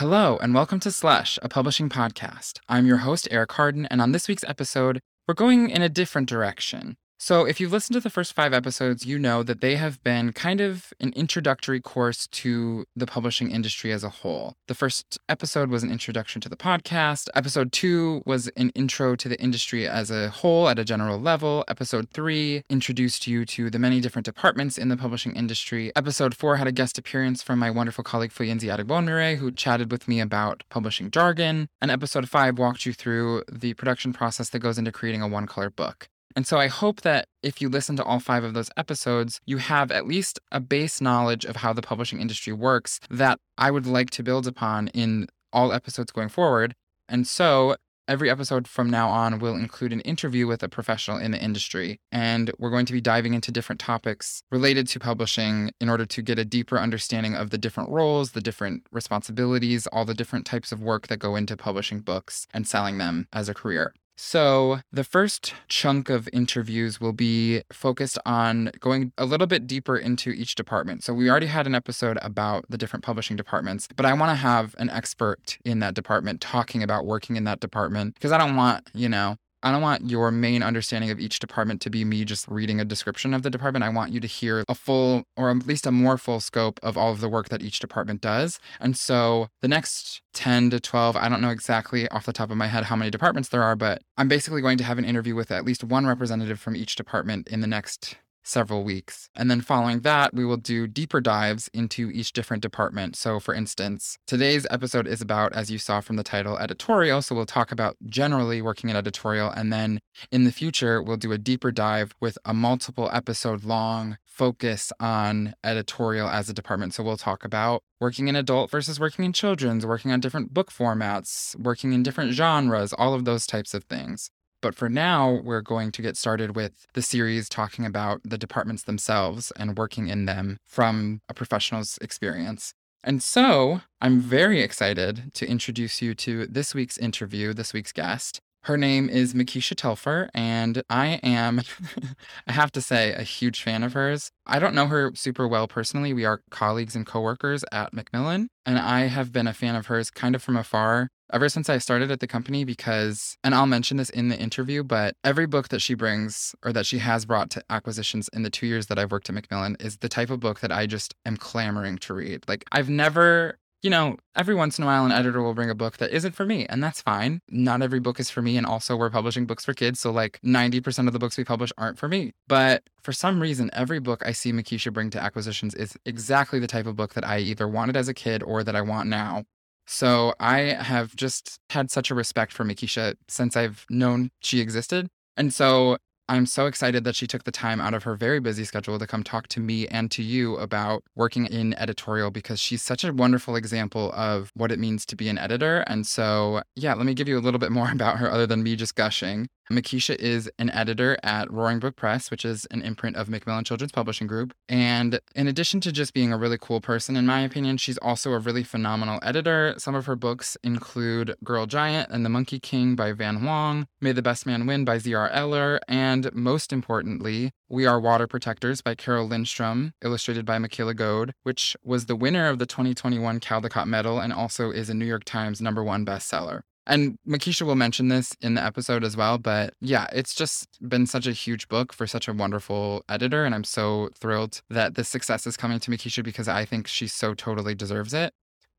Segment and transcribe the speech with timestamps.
[0.00, 2.58] Hello, and welcome to Slush, a publishing podcast.
[2.68, 6.28] I'm your host, Arik Hardin, and on this week's episode, we're going in a different
[6.28, 6.98] direction.
[7.18, 10.32] So, if you've listened to the first five episodes, you know that they have been
[10.32, 14.54] kind of an introductory course to the publishing industry as a whole.
[14.68, 17.30] The first episode was an introduction to the podcast.
[17.34, 21.64] Episode two was an intro to the industry as a whole at a general level.
[21.68, 25.92] Episode three introduced you to the many different departments in the publishing industry.
[25.96, 30.06] Episode four had a guest appearance from my wonderful colleague Foyinsi Adegbonmire, who chatted with
[30.06, 31.68] me about publishing jargon.
[31.80, 35.46] And episode five walked you through the production process that goes into creating a one
[35.46, 36.08] color book.
[36.36, 39.56] And so I hope that if you listen to all five of those episodes, you
[39.56, 43.86] have at least a base knowledge of how the publishing industry works that I would
[43.86, 46.74] like to build upon in all episodes going forward.
[47.08, 47.76] And so
[48.06, 52.00] every episode from now on will include an interview with a professional in the industry.
[52.12, 56.20] And we're going to be diving into different topics related to publishing in order to
[56.20, 60.70] get a deeper understanding of the different roles, the different responsibilities, all the different types
[60.70, 63.94] of work that go into publishing books and selling them as a career.
[64.18, 69.96] So, the first chunk of interviews will be focused on going a little bit deeper
[69.96, 71.04] into each department.
[71.04, 74.36] So, we already had an episode about the different publishing departments, but I want to
[74.36, 78.56] have an expert in that department talking about working in that department because I don't
[78.56, 82.24] want, you know, I don't want your main understanding of each department to be me
[82.24, 83.84] just reading a description of the department.
[83.84, 86.96] I want you to hear a full, or at least a more full scope of
[86.96, 88.58] all of the work that each department does.
[88.80, 92.56] And so the next 10 to 12, I don't know exactly off the top of
[92.56, 95.34] my head how many departments there are, but I'm basically going to have an interview
[95.34, 99.28] with at least one representative from each department in the next several weeks.
[99.34, 103.16] And then following that, we will do deeper dives into each different department.
[103.16, 107.22] So, for instance, today's episode is about, as you saw from the title, editorial.
[107.22, 109.50] So, we'll talk about generally working in editorial.
[109.50, 114.16] And then in the future, we'll do a deeper dive with a multiple episode long
[114.24, 116.94] focus on editorial as a department.
[116.94, 120.70] So, we'll talk about working in adult versus working in children's, working on different book
[120.70, 124.30] formats, working in different genres, all of those types of things.
[124.62, 128.84] But for now, we're going to get started with the series talking about the departments
[128.84, 132.72] themselves and working in them from a professional's experience.
[133.04, 138.40] And so I'm very excited to introduce you to this week's interview, this week's guest.
[138.64, 141.60] Her name is Mekisha Telfer, and I am,
[142.48, 144.32] I have to say, a huge fan of hers.
[144.44, 146.12] I don't know her super well personally.
[146.12, 150.10] We are colleagues and coworkers at Macmillan, and I have been a fan of hers
[150.10, 153.96] kind of from afar ever since I started at the company because, and I'll mention
[153.96, 157.50] this in the interview, but every book that she brings or that she has brought
[157.50, 160.40] to acquisitions in the two years that I've worked at Macmillan is the type of
[160.40, 162.44] book that I just am clamoring to read.
[162.48, 165.74] Like, I've never you know, every once in a while, an editor will bring a
[165.74, 167.40] book that isn't for me, and that's fine.
[167.48, 168.56] Not every book is for me.
[168.56, 170.00] And also, we're publishing books for kids.
[170.00, 172.32] So, like, 90% of the books we publish aren't for me.
[172.48, 176.66] But for some reason, every book I see Mekisha bring to acquisitions is exactly the
[176.66, 179.44] type of book that I either wanted as a kid or that I want now.
[179.86, 185.08] So I have just had such a respect for Mekisha since I've known she existed.
[185.36, 185.98] And so
[186.28, 189.06] I'm so excited that she took the time out of her very busy schedule to
[189.06, 193.12] come talk to me and to you about working in editorial because she's such a
[193.12, 195.84] wonderful example of what it means to be an editor.
[195.86, 198.64] And so, yeah, let me give you a little bit more about her other than
[198.64, 199.48] me just gushing.
[199.70, 203.92] Mekisha is an editor at Roaring Brook Press, which is an imprint of Macmillan Children's
[203.92, 204.54] Publishing Group.
[204.68, 208.32] And in addition to just being a really cool person, in my opinion, she's also
[208.32, 209.74] a really phenomenal editor.
[209.78, 214.12] Some of her books include Girl Giant and The Monkey King by Van Hoang, May
[214.12, 215.30] the Best Man Win by Z.R.
[215.30, 221.32] Ellor, and most importantly, We Are Water Protectors by Carole Lindstrom, illustrated by Michaela Goade,
[221.42, 225.24] which was the winner of the 2021 Caldecott Medal and also is a New York
[225.24, 226.62] Times number one bestseller.
[226.86, 229.38] And Mekisha will mention this in the episode as well.
[229.38, 233.44] But yeah, it's just been such a huge book for such a wonderful editor.
[233.44, 237.08] And I'm so thrilled that this success is coming to Mekisha because I think she
[237.08, 238.32] so totally deserves it.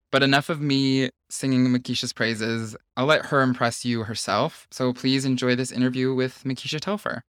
[0.09, 2.77] But enough of me singing Mekisha's praises.
[2.95, 4.68] I'll let her impress you herself.
[4.71, 7.24] So please enjoy this interview with Mekisha Telfer.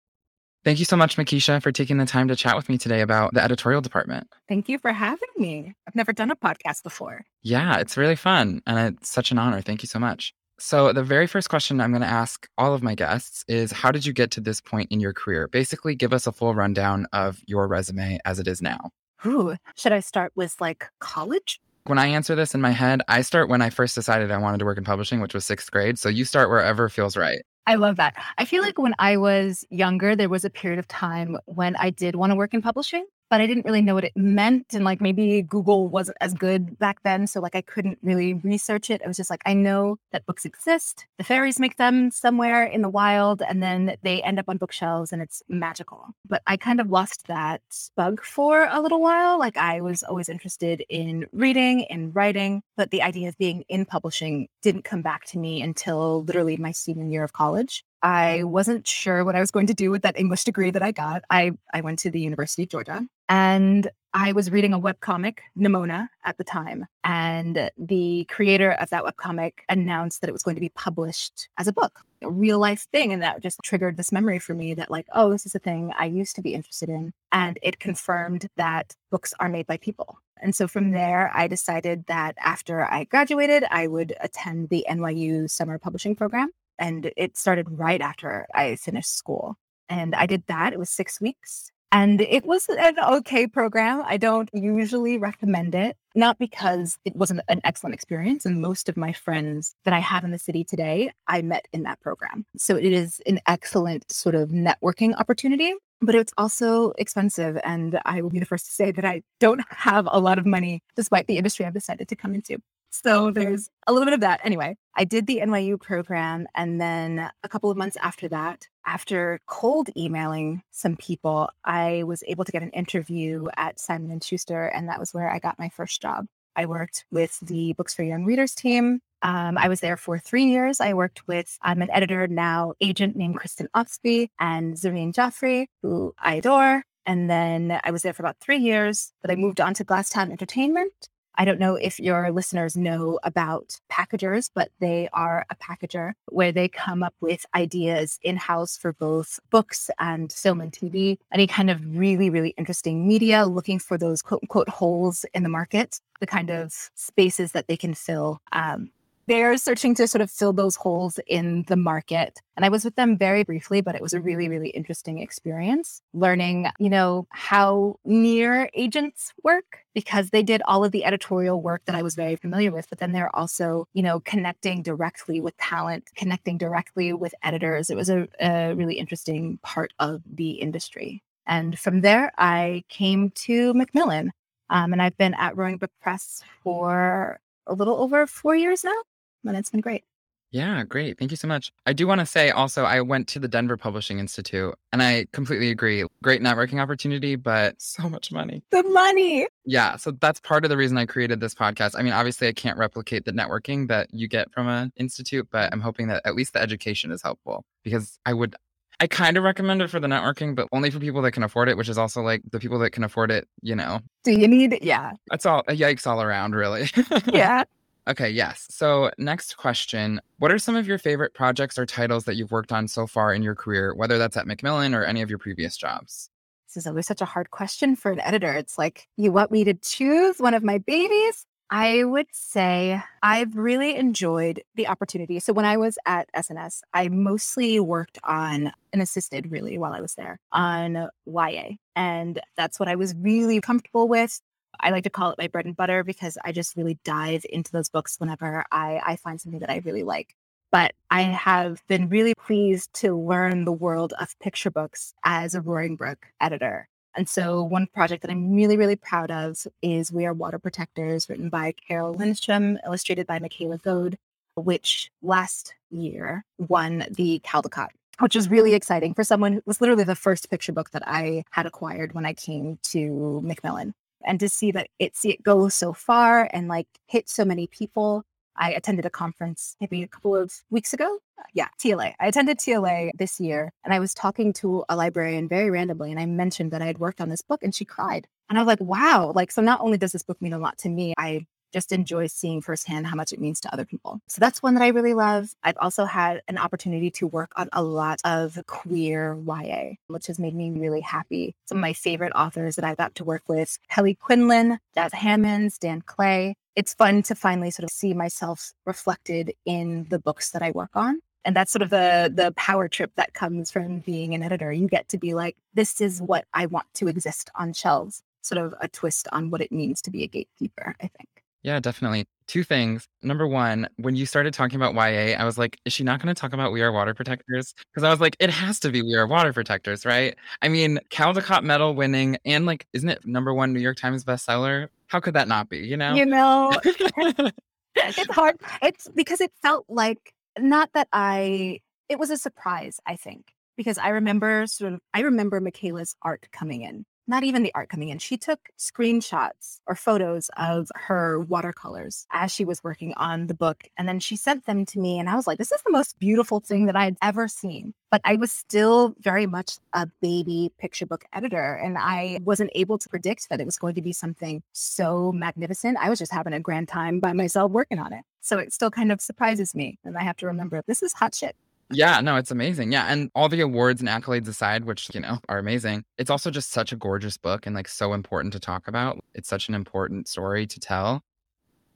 [0.63, 3.33] Thank you so much, Mekisha, for taking the time to chat with me today about
[3.33, 4.27] the editorial department.
[4.49, 5.75] Thank you for having me.
[5.87, 7.25] I've never done a podcast before.
[7.41, 8.63] Yeah, it's really fun.
[8.67, 9.61] And it's such an honor.
[9.61, 10.35] Thank you so much.
[10.59, 13.93] So, the very first question I'm going to ask all of my guests is How
[13.93, 15.49] did you get to this point in your career?
[15.49, 18.91] Basically, give us a full rundown of your resume as it is now.
[19.27, 21.61] Ooh, should I start with like college?
[21.85, 24.59] When I answer this in my head, I start when I first decided I wanted
[24.59, 25.99] to work in publishing, which was sixth grade.
[25.99, 27.43] So, you start wherever feels right.
[27.67, 28.15] I love that.
[28.39, 31.91] I feel like when I was younger, there was a period of time when I
[31.91, 33.05] did want to work in publishing.
[33.31, 34.75] But I didn't really know what it meant.
[34.75, 37.27] And like maybe Google wasn't as good back then.
[37.27, 39.03] So like I couldn't really research it.
[39.05, 41.07] I was just like, I know that books exist.
[41.19, 45.13] The fairies make them somewhere in the wild and then they end up on bookshelves
[45.13, 46.07] and it's magical.
[46.29, 47.63] But I kind of lost that
[47.97, 49.39] bug for a little while.
[49.39, 53.85] Like I was always interested in reading and writing, but the idea of being in
[53.85, 57.85] publishing didn't come back to me until literally my senior year of college.
[58.07, 60.93] I wasn't sure what I was going to do with that English degree that I
[60.93, 61.25] got.
[61.29, 66.07] I, I went to the University of Georgia and I was reading a webcomic, Nimona,
[66.25, 66.87] at the time.
[67.03, 71.67] And the creator of that webcomic announced that it was going to be published as
[71.67, 73.13] a book, a real life thing.
[73.13, 75.93] And that just triggered this memory for me that, like, oh, this is a thing
[75.99, 77.13] I used to be interested in.
[77.33, 80.21] And it confirmed that books are made by people.
[80.41, 85.51] And so from there, I decided that after I graduated, I would attend the NYU
[85.51, 89.57] summer publishing program and it started right after I finished school.
[89.89, 90.73] And I did that.
[90.73, 91.71] It was six weeks.
[91.93, 94.03] And it was an okay program.
[94.05, 98.45] I don't usually recommend it, not because it wasn't an excellent experience.
[98.45, 101.85] And most of my friends that I have in the city today, I met in
[101.85, 102.45] that program.
[102.59, 107.57] So it is an excellent sort of networking opportunity, but it's also expensive.
[107.63, 110.45] And I will be the first to say that I don't have a lot of
[110.45, 112.59] money despite the industry I've decided to come into.
[112.91, 114.41] So there's a little bit of that.
[114.43, 116.47] Anyway, I did the NYU program.
[116.55, 122.23] And then a couple of months after that, after cold emailing some people, I was
[122.27, 124.67] able to get an interview at Simon and Schuster.
[124.67, 126.27] And that was where I got my first job.
[126.57, 129.01] I worked with the Books for Young Readers team.
[129.23, 130.81] Um, I was there for three years.
[130.81, 136.15] I worked with, I'm an editor now, agent named Kristin Ostby and Zareen Jaffrey, who
[136.19, 136.83] I adore.
[137.05, 140.31] And then I was there for about three years, but I moved on to Glasstown
[140.31, 141.09] Entertainment.
[141.39, 146.53] I don't know if your listeners know about packagers, but they are a packager where
[146.53, 151.47] they come up with ideas in house for both books and film and TV, any
[151.47, 156.01] kind of really, really interesting media, looking for those quote unquote holes in the market,
[156.21, 158.41] the kind of spaces that they can fill.
[158.53, 158.91] Um,
[159.27, 162.41] they're searching to sort of fill those holes in the market.
[162.57, 166.01] And I was with them very briefly, but it was a really, really interesting experience
[166.15, 171.83] learning, you know, how near agents work because they did all of the editorial work
[171.87, 172.89] that I was very familiar with.
[172.89, 177.91] But then they're also, you know, connecting directly with talent, connecting directly with editors.
[177.91, 181.23] It was a, a really interesting part of the industry.
[181.47, 184.33] And from there, I came to Macmillan.
[184.69, 187.39] Um, and I've been at Roaring Brook Press for
[187.69, 189.01] a little over four years now
[189.49, 190.05] and it's been great.
[190.53, 191.19] Yeah, great.
[191.19, 191.73] Thank you so much.
[191.87, 195.27] I do want to say also, I went to the Denver Publishing Institute and I
[195.33, 196.05] completely agree.
[196.23, 198.63] Great networking opportunity, but so much money.
[198.71, 199.49] The money.
[199.65, 199.97] Yeah.
[199.97, 201.95] So that's part of the reason I created this podcast.
[201.99, 205.73] I mean, obviously, I can't replicate the networking that you get from an institute, but
[205.73, 208.55] I'm hoping that at least the education is helpful because I would,
[209.01, 211.69] I kind of recommend it for the networking, but only for people that can afford
[211.69, 214.01] it, which is also like the people that can afford it, you know.
[214.25, 215.13] Do you need, yeah.
[215.31, 216.89] That's all a yikes all around, really.
[217.27, 217.65] yeah.
[218.09, 218.67] Okay, yes.
[218.71, 222.73] So, next question What are some of your favorite projects or titles that you've worked
[222.73, 225.77] on so far in your career, whether that's at Macmillan or any of your previous
[225.77, 226.31] jobs?
[226.69, 228.53] This is always such a hard question for an editor.
[228.53, 231.47] It's like, you want me to choose one of my babies?
[231.69, 235.41] I would say I've really enjoyed the opportunity.
[235.41, 240.01] So, when I was at SNS, I mostly worked on and assisted really while I
[240.01, 241.71] was there on YA.
[241.97, 244.41] And that's what I was really comfortable with.
[244.81, 247.73] I like to call it my bread and butter because I just really dive into
[247.73, 250.35] those books whenever I, I find something that I really like.
[250.73, 255.61] But I have been really pleased to learn the world of picture books as a
[255.61, 256.89] Roaring Brook editor.
[257.17, 261.31] And so, one project that I'm really, really proud of is We Are Water Protectors,
[261.31, 264.19] written by Carole Lindstrom, illustrated by Michaela Goade,
[264.57, 267.91] which last year won the Caldecott
[268.21, 271.45] which was really exciting for someone who was literally the first picture book that I
[271.51, 273.95] had acquired when I came to Macmillan
[274.27, 277.67] and to see that it see it go so far and like hit so many
[277.67, 278.25] people.
[278.59, 281.19] I attended a conference maybe a couple of weeks ago.
[281.53, 282.15] Yeah, TLA.
[282.19, 286.19] I attended TLA this year and I was talking to a librarian very randomly and
[286.19, 288.27] I mentioned that I had worked on this book and she cried.
[288.49, 290.79] And I was like, wow, like, so not only does this book mean a lot
[290.79, 294.19] to me, I just enjoy seeing firsthand how much it means to other people.
[294.29, 295.51] So that's one that I really love.
[295.63, 300.39] I've also had an opportunity to work on a lot of queer YA, which has
[300.39, 301.55] made me really happy.
[301.67, 305.77] Some of my favorite authors that I got to work with Kelly Quindlen, Jas Hammonds,
[305.77, 306.55] Dan Clay.
[306.77, 310.93] It's fun to finally sort of see myself reflected in the books that I work
[310.95, 314.73] on and that's sort of the the power trip that comes from being an editor
[314.73, 318.61] you get to be like this is what i want to exist on shelves sort
[318.61, 322.27] of a twist on what it means to be a gatekeeper i think yeah, definitely.
[322.47, 323.09] two things.
[323.23, 326.33] Number one, when you started talking about YA, I was like, is she not going
[326.33, 327.75] to talk about We Are Water Protectors?
[327.91, 330.37] Because I was like, it has to be We Are Water Protectors, right?
[330.63, 334.89] I mean, Caldecott medal winning and like, isn't it number one New York Times bestseller?
[335.09, 336.15] How could that not be, you know?
[336.15, 338.61] You know, it's hard.
[338.83, 343.99] It's because it felt like not that I, it was a surprise, I think, because
[343.99, 348.09] I remember sort of, I remember Michaela's art coming in not even the art coming
[348.11, 348.19] in.
[348.19, 353.85] She took screenshots or photos of her watercolors as she was working on the book.
[353.97, 355.19] And then she sent them to me.
[355.19, 357.95] And I was like, this is the most beautiful thing that I had ever seen.
[358.11, 361.75] But I was still very much a baby picture book editor.
[361.75, 365.99] And I wasn't able to predict that it was going to be something so magnificent.
[366.01, 368.25] I was just having a grand time by myself working on it.
[368.41, 369.99] So it still kind of surprises me.
[370.05, 371.57] And I have to remember this is hot shit.
[371.91, 372.93] Yeah, no, it's amazing.
[372.93, 373.07] Yeah.
[373.07, 376.71] And all the awards and accolades aside, which, you know, are amazing, it's also just
[376.71, 379.25] such a gorgeous book and like so important to talk about.
[379.35, 381.23] It's such an important story to tell.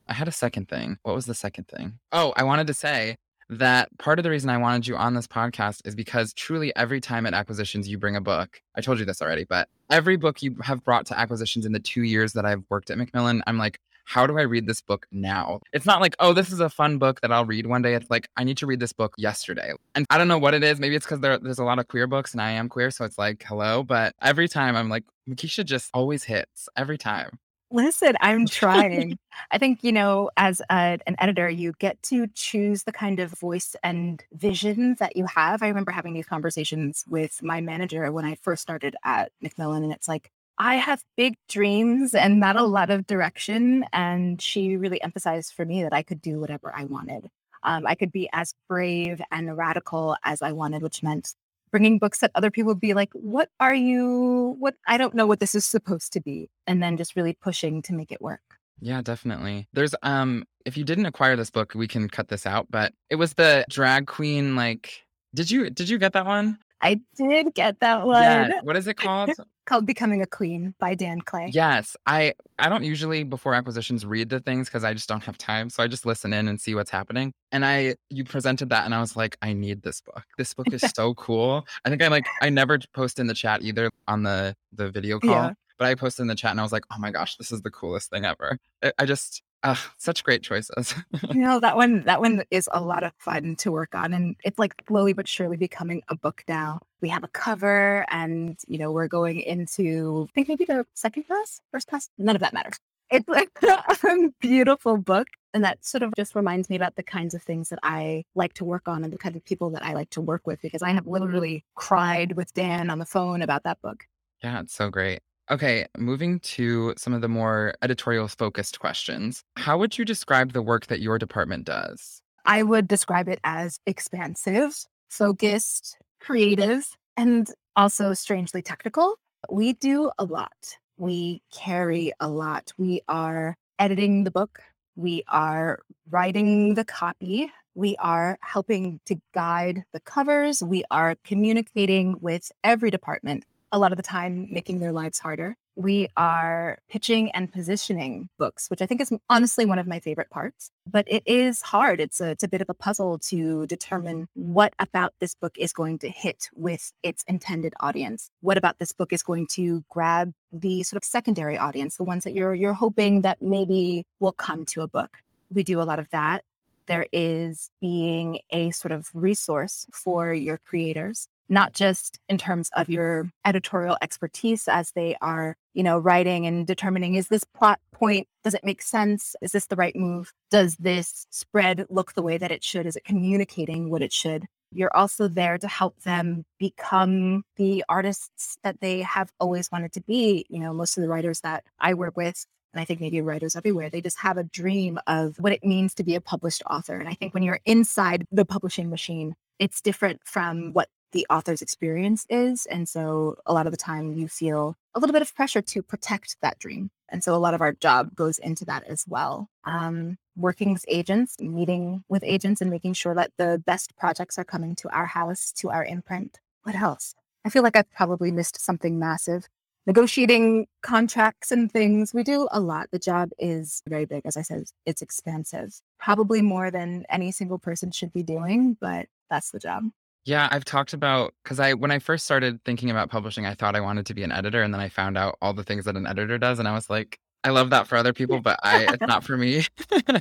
[0.08, 0.98] I had a second thing.
[1.02, 1.98] What was the second thing?
[2.12, 3.16] Oh, I wanted to say
[3.48, 7.00] that part of the reason I wanted you on this podcast is because truly every
[7.00, 10.40] time at acquisitions you bring a book, I told you this already, but every book
[10.40, 13.58] you have brought to acquisitions in the two years that I've worked at Macmillan, I'm
[13.58, 15.60] like, how do I read this book now?
[15.72, 17.94] It's not like, oh, this is a fun book that I'll read one day.
[17.94, 19.72] It's like, I need to read this book yesterday.
[19.94, 20.80] And I don't know what it is.
[20.80, 22.90] Maybe it's because there, there's a lot of queer books and I am queer.
[22.90, 23.82] So it's like, hello.
[23.82, 27.38] But every time I'm like, Mekisha just always hits every time.
[27.72, 29.16] Listen, I'm trying.
[29.52, 33.30] I think, you know, as a, an editor, you get to choose the kind of
[33.30, 35.62] voice and vision that you have.
[35.62, 39.92] I remember having these conversations with my manager when I first started at Macmillan, and
[39.92, 43.86] it's like, I have big dreams and not a lot of direction.
[43.94, 47.30] And she really emphasized for me that I could do whatever I wanted.
[47.62, 51.34] Um, I could be as brave and radical as I wanted, which meant
[51.70, 54.54] bringing books that other people would be like, What are you?
[54.58, 54.74] What?
[54.86, 56.50] I don't know what this is supposed to be.
[56.66, 58.42] And then just really pushing to make it work.
[58.80, 59.66] Yeah, definitely.
[59.72, 63.16] There's um if you didn't acquire this book, we can cut this out, but it
[63.16, 66.58] was the drag queen like did you did you get that one?
[66.82, 68.22] I did get that one.
[68.22, 68.60] Yeah.
[68.62, 69.30] What is it called?
[69.70, 71.48] Called Becoming a Queen by Dan Clay.
[71.52, 71.96] Yes.
[72.04, 75.70] I I don't usually before acquisitions read the things because I just don't have time.
[75.70, 77.32] So I just listen in and see what's happening.
[77.52, 80.24] And I you presented that and I was like, I need this book.
[80.36, 81.68] This book is so cool.
[81.84, 85.20] I think I like I never post in the chat either on the the video
[85.20, 85.30] call.
[85.30, 85.52] Yeah.
[85.80, 87.62] But I posted in the chat and I was like, oh my gosh, this is
[87.62, 88.58] the coolest thing ever.
[88.98, 90.94] I, just uh, such great choices.
[91.30, 92.02] you know that one.
[92.02, 95.26] That one is a lot of fun to work on, and it's like slowly but
[95.26, 96.80] surely becoming a book now.
[97.00, 101.22] We have a cover, and you know we're going into I think maybe the second
[101.22, 102.10] class, first class.
[102.18, 102.78] None of that matters.
[103.10, 107.32] It's like a beautiful book, and that sort of just reminds me about the kinds
[107.32, 109.94] of things that I like to work on and the kind of people that I
[109.94, 110.60] like to work with.
[110.60, 114.06] Because I have literally cried with Dan on the phone about that book.
[114.42, 115.20] Yeah, it's so great.
[115.50, 119.42] Okay, moving to some of the more editorial focused questions.
[119.56, 122.22] How would you describe the work that your department does?
[122.46, 129.16] I would describe it as expansive, focused, creative, and also strangely technical.
[129.50, 130.76] We do a lot.
[130.96, 132.72] We carry a lot.
[132.78, 134.60] We are editing the book,
[134.94, 135.80] we are
[136.10, 142.90] writing the copy, we are helping to guide the covers, we are communicating with every
[142.90, 145.56] department a lot of the time making their lives harder.
[145.76, 150.28] We are pitching and positioning books, which I think is honestly one of my favorite
[150.30, 150.70] parts.
[150.86, 152.00] But it is hard.
[152.00, 155.72] It's a, it's a bit of a puzzle to determine what about this book is
[155.72, 158.30] going to hit with its intended audience.
[158.40, 162.24] What about this book is going to grab the sort of secondary audience, the ones
[162.24, 165.18] that you're you're hoping that maybe will come to a book.
[165.52, 166.42] We do a lot of that
[166.90, 172.88] there is being a sort of resource for your creators not just in terms of
[172.88, 178.28] your editorial expertise as they are, you know, writing and determining is this plot point,
[178.44, 179.34] does it make sense?
[179.42, 180.32] Is this the right move?
[180.50, 182.86] Does this spread look the way that it should?
[182.86, 184.46] Is it communicating what it should?
[184.72, 190.00] You're also there to help them become the artists that they have always wanted to
[190.02, 190.46] be.
[190.48, 193.56] You know, most of the writers that I work with and I think maybe writers
[193.56, 196.94] everywhere, they just have a dream of what it means to be a published author.
[196.94, 201.62] And I think when you're inside the publishing machine, it's different from what the author's
[201.62, 202.66] experience is.
[202.66, 205.82] And so a lot of the time you feel a little bit of pressure to
[205.82, 206.90] protect that dream.
[207.08, 209.48] And so a lot of our job goes into that as well.
[209.64, 214.44] Um, working with agents, meeting with agents, and making sure that the best projects are
[214.44, 216.38] coming to our house, to our imprint.
[216.62, 217.14] What else?
[217.44, 219.48] I feel like I've probably missed something massive.
[219.86, 222.12] Negotiating contracts and things.
[222.12, 222.88] We do a lot.
[222.92, 224.22] The job is very big.
[224.24, 229.06] As I said, it's expansive, probably more than any single person should be doing, but
[229.30, 229.84] that's the job.
[230.24, 233.74] Yeah, I've talked about because I when I first started thinking about publishing, I thought
[233.74, 235.96] I wanted to be an editor, and then I found out all the things that
[235.96, 238.86] an editor does, and I was like, I love that for other people, but I
[238.92, 239.66] it's not for me.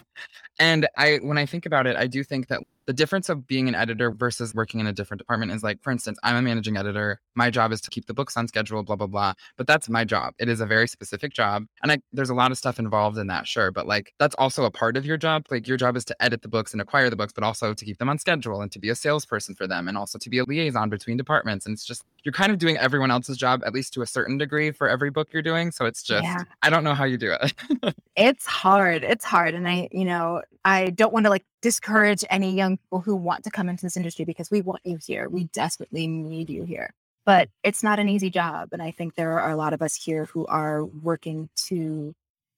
[0.60, 3.68] and I when I think about it, I do think that the difference of being
[3.68, 6.76] an editor versus working in a different department is like, for instance, I'm a managing
[6.76, 7.22] editor.
[7.36, 9.34] My job is to keep the books on schedule, blah, blah, blah.
[9.58, 10.34] But that's my job.
[10.40, 11.68] It is a very specific job.
[11.84, 13.70] And I, there's a lot of stuff involved in that, sure.
[13.70, 15.46] But like, that's also a part of your job.
[15.52, 17.86] Like, your job is to edit the books and acquire the books, but also to
[17.86, 20.40] keep them on schedule and to be a salesperson for them and also to be
[20.40, 21.68] a liaison between departments.
[21.68, 24.40] And it's just, you're kind of doing everyone else's job, at least to a certain
[24.40, 25.70] degree, for every book you're doing.
[25.70, 26.42] So it's just, yeah.
[26.64, 27.96] I don't know how you do it.
[28.16, 29.04] it's hard.
[29.04, 29.54] It's hard.
[29.54, 33.44] And I, you know, I don't want to like discourage any young people who want
[33.44, 35.30] to come into this industry because we want you here.
[35.30, 36.94] We desperately need you here.
[37.26, 38.70] But it's not an easy job.
[38.72, 42.16] And I think there are a lot of us here who are working to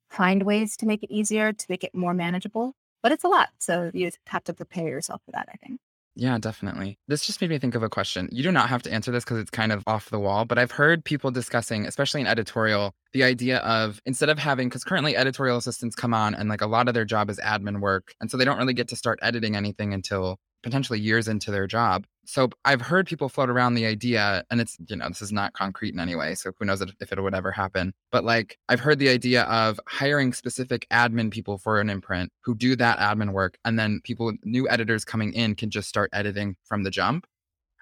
[0.10, 2.74] find ways to make it easier, to make it more manageable.
[3.04, 3.50] But it's a lot.
[3.58, 5.80] So you have to prepare yourself for that, I think.
[6.16, 7.00] Yeah, definitely.
[7.08, 8.28] This just made me think of a question.
[8.32, 10.60] You do not have to answer this because it's kind of off the wall, but
[10.60, 15.16] I've heard people discussing, especially in editorial, the idea of instead of having, because currently
[15.16, 18.14] editorial assistants come on and like a lot of their job is admin work.
[18.20, 21.68] And so they don't really get to start editing anything until potentially years into their
[21.68, 22.06] job.
[22.26, 25.54] So I've heard people float around the idea, and it's, you know, this is not
[25.54, 26.36] concrete in any way.
[26.36, 27.94] So who knows if it would ever happen.
[28.12, 32.56] But like, I've heard the idea of hiring specific admin people for an imprint who
[32.56, 33.58] do that admin work.
[33.66, 37.26] And then people, new editors coming in can just start editing from the jump.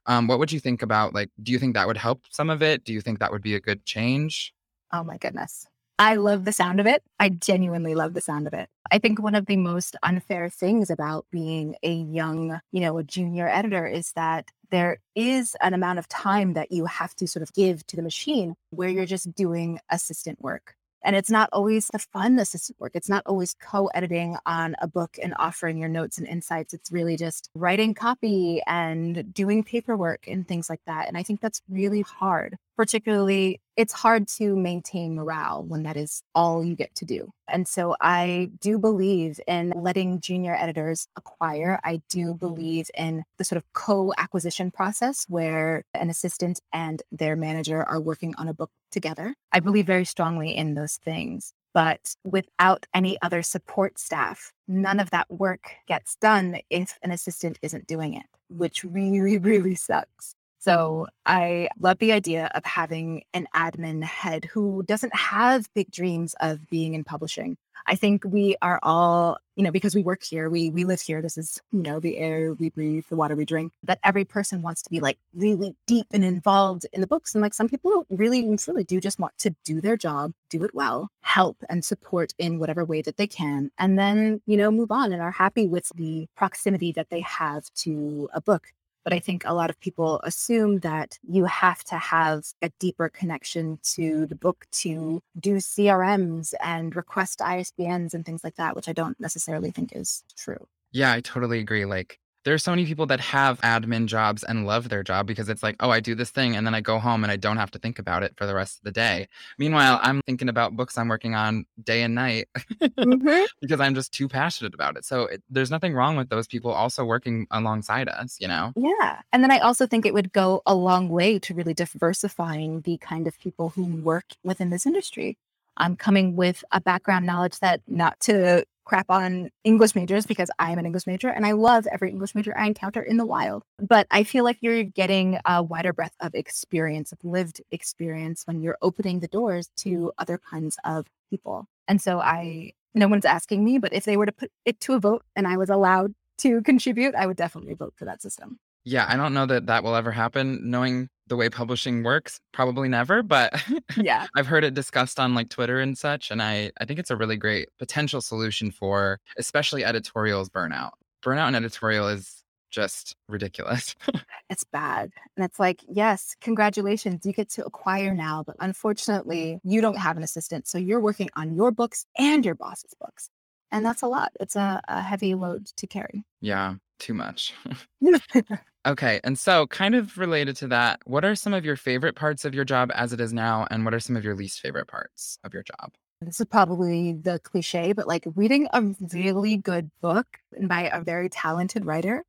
[0.06, 2.64] Um, what would you think about like, do you think that would help some of
[2.64, 2.84] it?
[2.84, 4.54] Do you think that would be a good change?
[4.92, 5.68] Oh my goodness.
[6.02, 7.04] I love the sound of it.
[7.20, 8.70] I genuinely love the sound of it.
[8.90, 13.04] I think one of the most unfair things about being a young, you know, a
[13.04, 17.44] junior editor is that there is an amount of time that you have to sort
[17.44, 20.76] of give to the machine where you're just doing assistant work.
[21.04, 22.92] And it's not always the fun assistant work.
[22.94, 26.74] It's not always co editing on a book and offering your notes and insights.
[26.74, 31.08] It's really just writing copy and doing paperwork and things like that.
[31.08, 36.24] And I think that's really hard, particularly it's hard to maintain morale when that is
[36.34, 37.30] all you get to do.
[37.50, 41.82] And so I do believe in letting junior editors acquire.
[41.84, 42.38] I do mm-hmm.
[42.38, 48.00] believe in the sort of co acquisition process where an assistant and their manager are
[48.00, 49.36] working on a book together.
[49.52, 51.54] I believe very strongly in those things.
[51.74, 57.60] But without any other support staff, none of that work gets done if an assistant
[57.62, 60.36] isn't doing it, which really, really sucks.
[60.60, 66.36] So I love the idea of having an admin head who doesn't have big dreams
[66.42, 67.58] of being in publishing.
[67.88, 71.22] I think we are all, you know, because we work here, we we live here.
[71.22, 73.72] This is, you know, the air we breathe, the water we drink.
[73.84, 77.34] That every person wants to be like really deep and involved in the books.
[77.34, 80.76] And like some people really really do just want to do their job, do it
[80.76, 84.92] well, help and support in whatever way that they can, and then, you know, move
[84.92, 88.68] on and are happy with the proximity that they have to a book.
[89.10, 93.10] But I think a lot of people assume that you have to have a deeper
[93.10, 98.88] connection to the book to do CRMs and request ISBNs and things like that, which
[98.88, 100.68] I don't necessarily think is true.
[100.92, 101.86] Yeah, I totally agree.
[101.86, 105.62] Like there's so many people that have admin jobs and love their job because it's
[105.62, 107.72] like, oh, I do this thing and then I go home and I don't have
[107.72, 109.28] to think about it for the rest of the day.
[109.58, 112.48] Meanwhile, I'm thinking about books I'm working on day and night
[112.82, 113.46] mm-hmm.
[113.62, 115.06] because I'm just too passionate about it.
[115.06, 118.72] So it, there's nothing wrong with those people also working alongside us, you know?
[118.76, 119.22] Yeah.
[119.34, 122.98] And then I also think it would go a long way to really diversifying the
[122.98, 125.38] kind of people who work within this industry.
[125.78, 130.80] I'm coming with a background knowledge that not to crap on English majors because I'm
[130.80, 133.64] an English major and I love every English major I encounter in the wild.
[133.78, 138.62] But I feel like you're getting a wider breadth of experience, of lived experience when
[138.62, 140.10] you're opening the doors to mm.
[140.18, 141.68] other kinds of people.
[141.88, 144.94] And so I, no one's asking me, but if they were to put it to
[144.94, 148.58] a vote and I was allowed to contribute, I would definitely vote for that system.
[148.86, 150.72] Yeah, I don't know that that will ever happen.
[150.72, 153.54] Knowing the way publishing works, probably never, but
[153.98, 156.32] yeah, I've heard it discussed on like Twitter and such.
[156.32, 160.92] And I, I think it's a really great potential solution for especially editorials burnout.
[161.24, 163.96] Burnout in editorial is just ridiculous.
[164.50, 165.12] it's bad.
[165.36, 170.18] And it's like, yes, congratulations, you get to acquire now, but unfortunately, you don't have
[170.18, 170.68] an assistant.
[170.68, 173.30] So you're working on your books and your boss's books.
[173.72, 174.32] And that's a lot.
[174.40, 176.24] It's a, a heavy load to carry.
[176.42, 177.54] Yeah, too much.
[178.90, 179.20] okay.
[179.24, 182.54] And so, kind of related to that, what are some of your favorite parts of
[182.54, 183.68] your job as it is now?
[183.72, 185.94] And what are some of your least favorite parts of your job?
[186.22, 190.28] This is probably the cliche, but like reading a really good book
[190.62, 192.26] by a very talented writer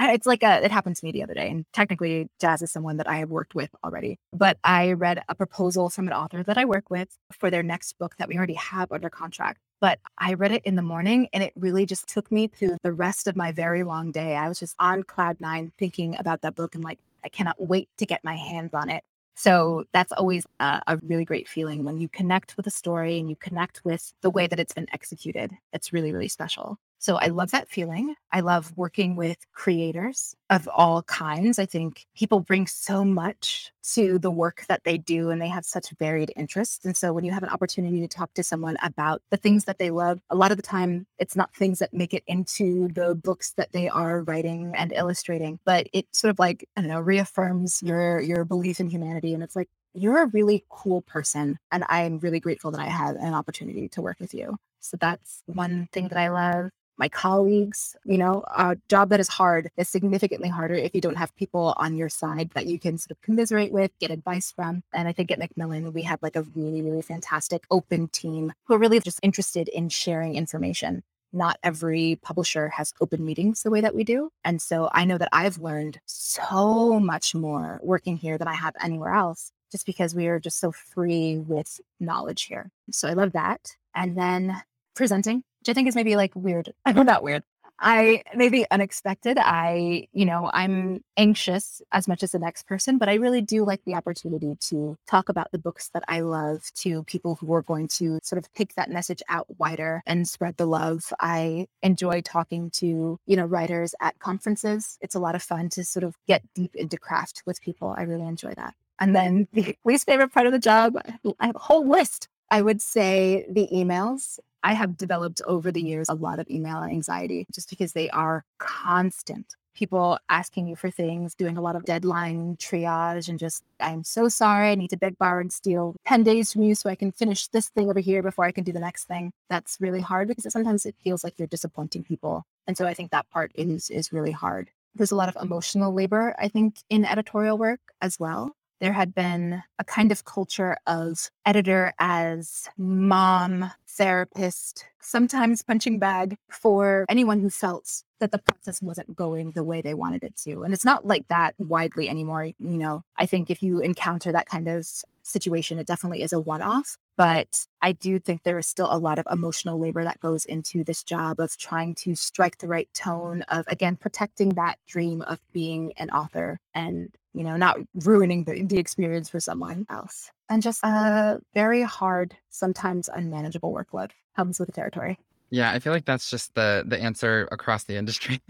[0.00, 1.50] it's like a, it happened to me the other day.
[1.50, 4.18] And technically, Jas is someone that I have worked with already.
[4.32, 7.98] But I read a proposal from an author that I work with for their next
[7.98, 9.60] book that we already have under contract.
[9.80, 12.92] But I read it in the morning and it really just took me through the
[12.92, 14.34] rest of my very long day.
[14.36, 17.88] I was just on cloud nine thinking about that book and like, I cannot wait
[17.98, 19.04] to get my hands on it.
[19.34, 23.28] So that's always a, a, really great feeling when you connect with a story and
[23.28, 25.52] you connect with the way that it's been executed.
[25.72, 26.78] It's really, really special.
[26.98, 28.14] So I love that feeling.
[28.32, 31.58] I love working with creators of all kinds.
[31.58, 35.66] I think people bring so much to the work that they do and they have
[35.66, 36.84] such varied interests.
[36.84, 39.78] And so when you have an opportunity to talk to someone about the things that
[39.78, 43.14] they love, a lot of the time it's not things that make it into the
[43.14, 47.00] books that they are writing and illustrating, but it sort of like, I don't know,
[47.00, 49.34] reaffirms your your belief in humanity.
[49.34, 51.58] And it's like, you're a really cool person.
[51.70, 54.56] And I'm really grateful that I had an opportunity to work with you.
[54.80, 57.96] So that's one thing that I love my colleagues.
[58.04, 61.74] You know, a job that is hard is significantly harder if you don't have people
[61.76, 64.82] on your side that you can sort of commiserate with, get advice from.
[64.92, 68.74] And I think at Macmillan, we have like a really, really fantastic open team who
[68.74, 71.02] are really just interested in sharing information.
[71.32, 74.30] Not every publisher has open meetings the way that we do.
[74.44, 78.74] And so I know that I've learned so much more working here than I have
[78.80, 82.70] anywhere else just because we are just so free with knowledge here.
[82.92, 83.72] So I love that.
[83.92, 84.62] And then
[84.94, 86.74] presenting which I think is maybe like weird.
[86.84, 87.42] I'm not weird.
[87.80, 89.36] I maybe unexpected.
[89.40, 93.64] I, you know, I'm anxious as much as the next person, but I really do
[93.64, 97.62] like the opportunity to talk about the books that I love to people who are
[97.62, 101.12] going to sort of take that message out wider and spread the love.
[101.18, 104.96] I enjoy talking to, you know, writers at conferences.
[105.00, 107.92] It's a lot of fun to sort of get deep into craft with people.
[107.96, 108.74] I really enjoy that.
[109.00, 110.96] And then the least favorite part of the job,
[111.40, 112.28] I have a whole list.
[112.54, 114.38] I would say the emails.
[114.62, 118.44] I have developed over the years a lot of email anxiety just because they are
[118.60, 119.56] constant.
[119.74, 124.28] People asking you for things, doing a lot of deadline triage, and just, I'm so
[124.28, 124.70] sorry.
[124.70, 127.48] I need to beg, borrow, and steal 10 days from you so I can finish
[127.48, 129.32] this thing over here before I can do the next thing.
[129.50, 132.44] That's really hard because sometimes it feels like you're disappointing people.
[132.68, 134.70] And so I think that part is, is really hard.
[134.94, 138.54] There's a lot of emotional labor, I think, in editorial work as well
[138.84, 146.36] there had been a kind of culture of editor as mom, therapist, sometimes punching bag
[146.50, 150.64] for anyone who felt that the process wasn't going the way they wanted it to.
[150.64, 152.44] And it's not like that widely anymore.
[152.44, 154.86] You know, I think if you encounter that kind of
[155.22, 156.98] situation, it definitely is a one off.
[157.16, 160.84] But I do think there is still a lot of emotional labor that goes into
[160.84, 165.40] this job of trying to strike the right tone of, again, protecting that dream of
[165.54, 170.30] being an author and you know, not ruining the, the experience for someone else.
[170.48, 175.18] And just a very hard, sometimes unmanageable workload comes with the territory.
[175.50, 178.40] Yeah, I feel like that's just the the answer across the industry.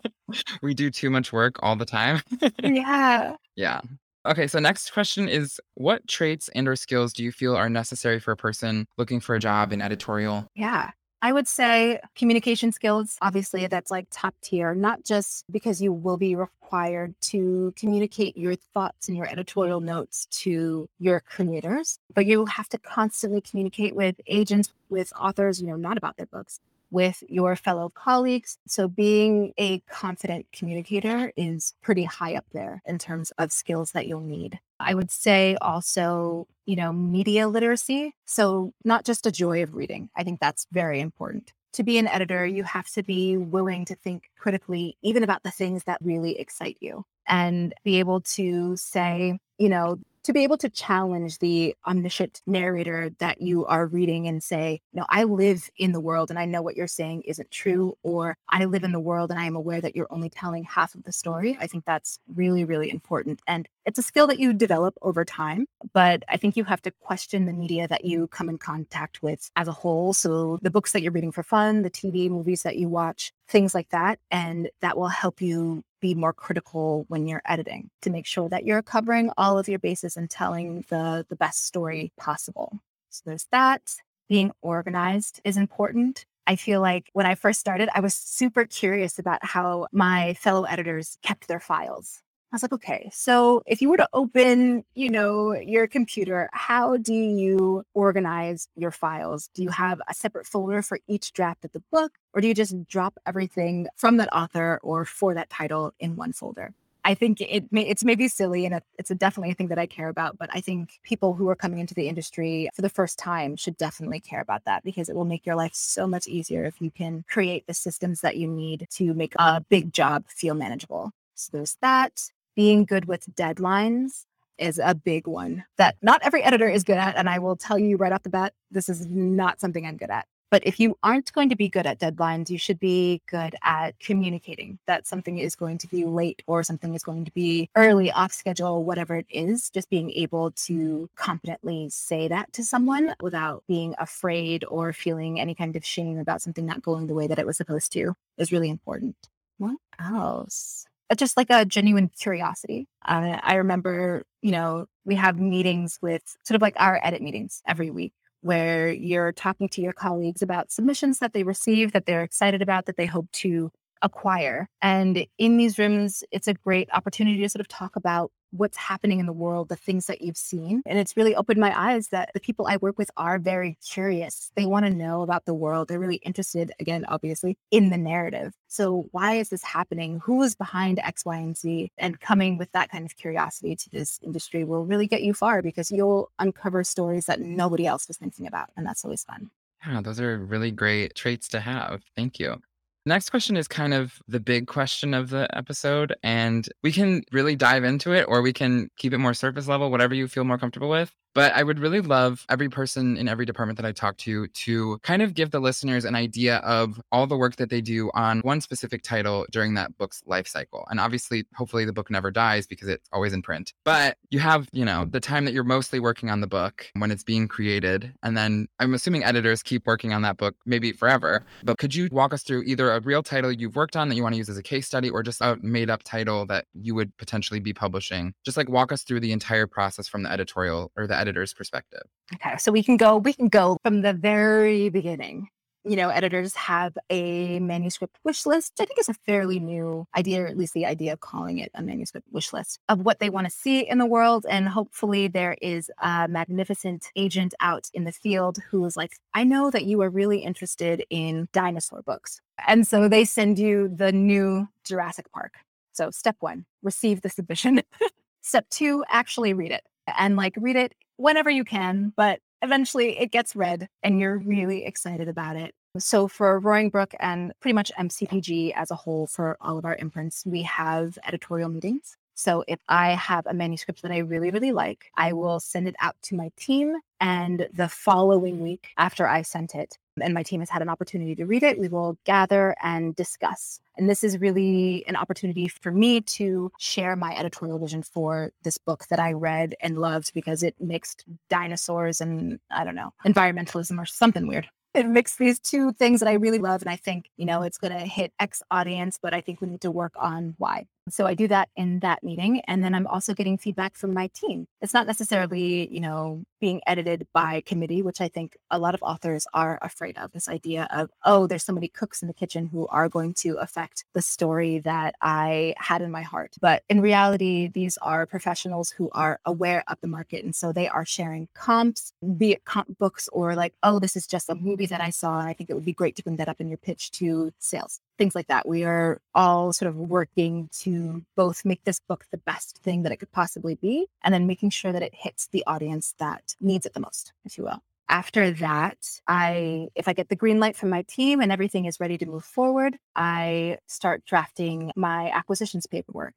[0.62, 2.22] we do too much work all the time.
[2.62, 3.36] yeah.
[3.54, 3.80] Yeah.
[4.26, 8.18] Okay, so next question is what traits and or skills do you feel are necessary
[8.18, 10.48] for a person looking for a job in editorial?
[10.54, 10.90] Yeah.
[11.20, 16.16] I would say communication skills, obviously, that's like top tier, not just because you will
[16.16, 22.46] be required to communicate your thoughts and your editorial notes to your creators, but you
[22.46, 27.22] have to constantly communicate with agents, with authors, you know, not about their books, with
[27.28, 28.58] your fellow colleagues.
[28.66, 34.06] So being a confident communicator is pretty high up there in terms of skills that
[34.06, 34.58] you'll need.
[34.80, 38.14] I would say also, you know, media literacy.
[38.24, 40.08] So not just a joy of reading.
[40.16, 41.52] I think that's very important.
[41.74, 45.50] To be an editor, you have to be willing to think critically, even about the
[45.50, 50.58] things that really excite you, and be able to say, you know, to be able
[50.58, 55.92] to challenge the omniscient narrator that you are reading and say, no, I live in
[55.92, 59.00] the world and I know what you're saying isn't true, or I live in the
[59.00, 61.56] world and I am aware that you're only telling half of the story.
[61.58, 63.40] I think that's really, really important.
[63.46, 65.64] And it's a skill that you develop over time,
[65.94, 69.50] but I think you have to question the media that you come in contact with
[69.56, 70.12] as a whole.
[70.12, 73.74] So the books that you're reading for fun, the TV, movies that you watch, things
[73.74, 74.18] like that.
[74.30, 78.64] And that will help you be more critical when you're editing to make sure that
[78.64, 82.78] you're covering all of your bases and telling the, the best story possible.
[83.10, 83.82] So there's that.
[84.28, 86.26] Being organized is important.
[86.46, 90.64] I feel like when I first started, I was super curious about how my fellow
[90.64, 92.22] editors kept their files.
[92.50, 96.96] I was like, okay, so if you were to open, you know, your computer, how
[96.96, 99.50] do you organize your files?
[99.52, 102.54] Do you have a separate folder for each draft of the book, or do you
[102.54, 106.72] just drop everything from that author or for that title in one folder?
[107.04, 109.86] I think it may, it's maybe silly and it's a definitely a thing that I
[109.86, 113.18] care about, but I think people who are coming into the industry for the first
[113.18, 116.64] time should definitely care about that because it will make your life so much easier
[116.64, 120.54] if you can create the systems that you need to make a big job feel
[120.54, 121.12] manageable.
[121.34, 124.24] So there's that being good with deadlines
[124.58, 127.16] is a big one that not every editor is good at.
[127.16, 130.10] And I will tell you right off the bat, this is not something I'm good
[130.10, 130.26] at.
[130.50, 134.00] But if you aren't going to be good at deadlines, you should be good at
[134.00, 138.10] communicating that something is going to be late or something is going to be early,
[138.10, 139.70] off schedule, whatever it is.
[139.70, 145.54] Just being able to competently say that to someone without being afraid or feeling any
[145.54, 148.50] kind of shame about something not going the way that it was supposed to is
[148.50, 149.14] really important.
[149.58, 150.88] What else?
[151.10, 152.86] Uh, just like a genuine curiosity.
[153.06, 157.62] Uh, I remember, you know, we have meetings with sort of like our edit meetings
[157.66, 162.22] every week where you're talking to your colleagues about submissions that they receive that they're
[162.22, 163.70] excited about that they hope to
[164.02, 164.68] acquire.
[164.80, 169.20] And in these rooms, it's a great opportunity to sort of talk about what's happening
[169.20, 170.82] in the world, the things that you've seen.
[170.86, 174.50] And it's really opened my eyes that the people I work with are very curious.
[174.56, 175.88] They want to know about the world.
[175.88, 178.54] They're really interested, again, obviously, in the narrative.
[178.68, 180.20] So, why is this happening?
[180.24, 181.90] Who is behind X, Y, and Z?
[181.98, 185.62] And coming with that kind of curiosity to this industry will really get you far
[185.62, 188.70] because you'll uncover stories that nobody else was thinking about.
[188.76, 189.50] And that's always fun.
[189.86, 192.02] Yeah, those are really great traits to have.
[192.16, 192.60] Thank you.
[193.08, 197.56] Next question is kind of the big question of the episode, and we can really
[197.56, 200.58] dive into it or we can keep it more surface level, whatever you feel more
[200.58, 201.10] comfortable with.
[201.38, 204.98] But I would really love every person in every department that I talk to to
[205.04, 208.40] kind of give the listeners an idea of all the work that they do on
[208.40, 210.84] one specific title during that book's life cycle.
[210.90, 213.72] And obviously, hopefully, the book never dies because it's always in print.
[213.84, 217.12] But you have, you know, the time that you're mostly working on the book when
[217.12, 218.12] it's being created.
[218.24, 221.46] And then I'm assuming editors keep working on that book maybe forever.
[221.62, 224.24] But could you walk us through either a real title you've worked on that you
[224.24, 226.96] want to use as a case study or just a made up title that you
[226.96, 228.34] would potentially be publishing?
[228.44, 231.52] Just like walk us through the entire process from the editorial or the editor editor's
[231.52, 232.02] perspective?
[232.34, 235.48] Okay, so we can go we can go from the very beginning.
[235.84, 238.74] You know, editors have a manuscript wish list.
[238.80, 241.70] I think it's a fairly new idea, or at least the idea of calling it
[241.74, 244.44] a manuscript wish list of what they want to see in the world.
[244.48, 249.44] And hopefully, there is a magnificent agent out in the field who is like, I
[249.44, 252.40] know that you are really interested in dinosaur books.
[252.66, 255.54] And so they send you the new Jurassic Park.
[255.92, 257.82] So, step one, receive the submission.
[258.40, 259.84] step two, actually read it
[260.16, 264.86] and like read it whenever you can, but eventually it gets read and you're really
[264.86, 265.74] excited about it.
[265.98, 269.96] So for Roaring Brook and pretty much MCPG as a whole for all of our
[269.96, 272.16] imprints, we have editorial meetings.
[272.34, 275.96] So if I have a manuscript that I really, really like, I will send it
[276.00, 276.94] out to my team.
[277.20, 281.34] And the following week after I sent it, and my team has had an opportunity
[281.34, 283.80] to read it, we will gather and discuss.
[283.98, 288.78] And this is really an opportunity for me to share my editorial vision for this
[288.78, 293.98] book that I read and loved because it mixed dinosaurs and I don't know, environmentalism
[293.98, 296.82] or something weird it mixed these two things that I really love.
[296.82, 299.68] And I think, you know, it's going to hit X audience, but I think we
[299.68, 300.86] need to work on Y.
[301.10, 302.60] So I do that in that meeting.
[302.66, 304.66] And then I'm also getting feedback from my team.
[304.80, 309.02] It's not necessarily, you know, being edited by committee, which I think a lot of
[309.02, 312.66] authors are afraid of this idea of, oh, there's so many cooks in the kitchen
[312.66, 316.56] who are going to affect the story that I had in my heart.
[316.60, 320.44] But in reality, these are professionals who are aware of the market.
[320.44, 324.26] And so they are sharing comps, be it comp books or like, oh, this is
[324.26, 325.38] just a movie that I saw.
[325.38, 327.52] And I think it would be great to bring that up in your pitch to
[327.58, 328.68] sales things like that.
[328.68, 333.12] We are all sort of working to both make this book the best thing that
[333.12, 336.84] it could possibly be, and then making sure that it hits the audience that needs
[336.84, 337.82] it the most, if you will.
[338.10, 342.00] After that, I, if I get the green light from my team and everything is
[342.00, 346.34] ready to move forward, I start drafting my acquisitions paperwork.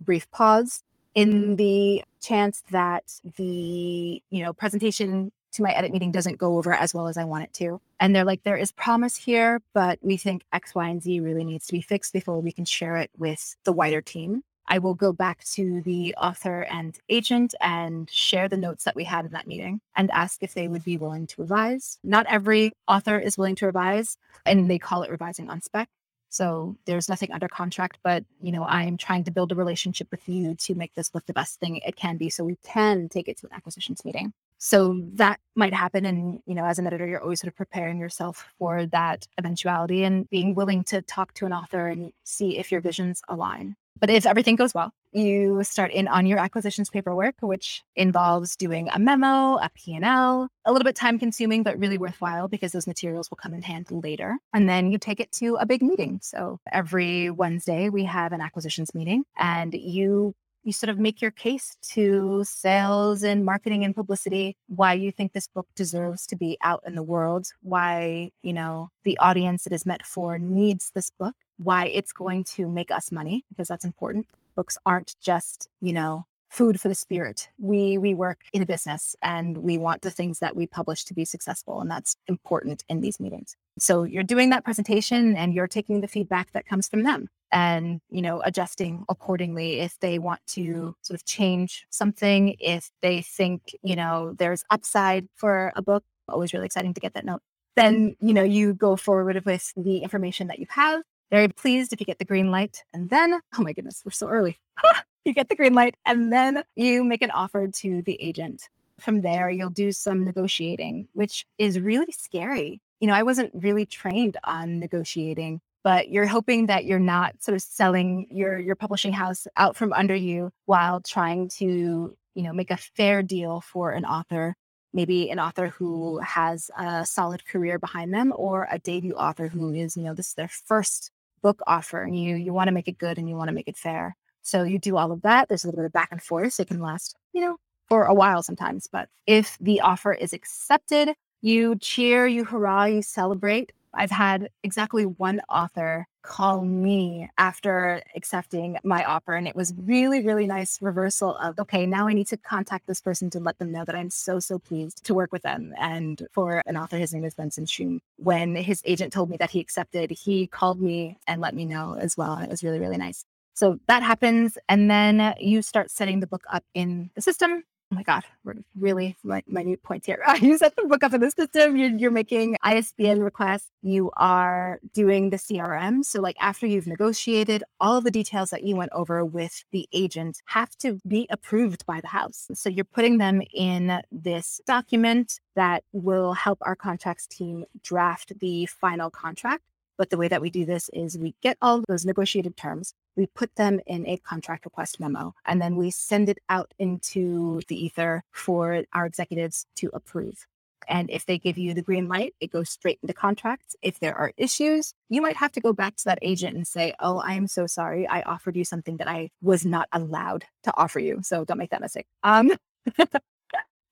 [0.00, 3.02] Brief pause in the chance that
[3.36, 7.24] the you know presentation to my edit meeting doesn't go over as well as I
[7.24, 7.80] want it to.
[8.00, 11.44] And they're like, there is promise here, but we think X, Y, and Z really
[11.44, 14.42] needs to be fixed before we can share it with the wider team.
[14.68, 19.04] I will go back to the author and agent and share the notes that we
[19.04, 21.98] had in that meeting and ask if they would be willing to revise.
[22.04, 25.88] Not every author is willing to revise, and they call it revising on spec.
[26.28, 30.28] So there's nothing under contract, but you know, I'm trying to build a relationship with
[30.28, 33.28] you to make this look the best thing it can be so we can take
[33.28, 34.34] it to an acquisitions meeting.
[34.58, 36.04] So that might happen.
[36.04, 40.04] And, you know, as an editor, you're always sort of preparing yourself for that eventuality
[40.04, 43.76] and being willing to talk to an author and see if your visions align.
[44.00, 48.88] But if everything goes well, you start in on your acquisitions paperwork, which involves doing
[48.92, 53.30] a memo, a P&L, a little bit time consuming, but really worthwhile because those materials
[53.30, 54.36] will come in hand later.
[54.52, 56.20] And then you take it to a big meeting.
[56.22, 60.34] So every Wednesday, we have an acquisitions meeting and you
[60.68, 65.32] you sort of make your case to sales and marketing and publicity why you think
[65.32, 69.72] this book deserves to be out in the world why you know the audience it
[69.72, 73.84] is meant for needs this book why it's going to make us money because that's
[73.84, 77.48] important books aren't just you know food for the spirit.
[77.58, 81.14] We we work in a business and we want the things that we publish to
[81.14, 83.54] be successful and that's important in these meetings.
[83.78, 88.00] So you're doing that presentation and you're taking the feedback that comes from them and
[88.10, 90.72] you know adjusting accordingly if they want mm-hmm.
[90.72, 96.04] to sort of change something if they think you know there's upside for a book
[96.28, 97.40] always really exciting to get that note.
[97.76, 97.82] Mm-hmm.
[97.82, 101.02] Then you know you go forward with the information that you have.
[101.30, 104.28] Very pleased if you get the green light and then oh my goodness we're so
[104.28, 104.58] early.
[105.24, 108.70] You get the green light and then you make an offer to the agent.
[108.98, 109.58] From there, mm-hmm.
[109.58, 112.80] you'll do some negotiating, which is really scary.
[113.00, 117.54] You know, I wasn't really trained on negotiating, but you're hoping that you're not sort
[117.54, 122.52] of selling your your publishing house out from under you while trying to, you know,
[122.52, 124.54] make a fair deal for an author
[124.94, 129.74] maybe an author who has a solid career behind them or a debut author who
[129.74, 131.10] is you know this is their first
[131.42, 133.68] book offer and you you want to make it good and you want to make
[133.68, 134.16] it fair
[134.48, 135.48] so you do all of that.
[135.48, 136.54] There's a little bit of back and forth.
[136.54, 138.88] so It can last, you know, for a while sometimes.
[138.90, 141.10] But if the offer is accepted,
[141.42, 143.72] you cheer, you hurrah, you celebrate.
[143.94, 149.34] I've had exactly one author call me after accepting my offer.
[149.34, 153.00] And it was really, really nice reversal of, okay, now I need to contact this
[153.00, 155.72] person to let them know that I'm so, so pleased to work with them.
[155.78, 158.00] And for an author, his name is Benson Shum.
[158.16, 161.96] When his agent told me that he accepted, he called me and let me know
[161.98, 162.38] as well.
[162.38, 163.24] It was really, really nice.
[163.54, 164.58] So that happens.
[164.68, 167.64] And then you start setting the book up in the system.
[167.90, 170.22] Oh my God, we're really minute points here.
[170.42, 174.78] you set the book up in the system, you're, you're making ISBN requests, you are
[174.92, 176.04] doing the CRM.
[176.04, 180.42] So, like, after you've negotiated, all the details that you went over with the agent
[180.44, 182.50] have to be approved by the house.
[182.52, 188.66] So, you're putting them in this document that will help our contracts team draft the
[188.66, 189.62] final contract.
[189.98, 193.26] But the way that we do this is we get all those negotiated terms, we
[193.26, 197.84] put them in a contract request memo, and then we send it out into the
[197.84, 200.46] ether for our executives to approve.
[200.86, 203.76] And if they give you the green light, it goes straight into contracts.
[203.82, 206.94] If there are issues, you might have to go back to that agent and say,
[207.00, 208.06] Oh, I am so sorry.
[208.06, 211.20] I offered you something that I was not allowed to offer you.
[211.22, 212.06] So don't make that mistake.
[212.22, 212.52] Um,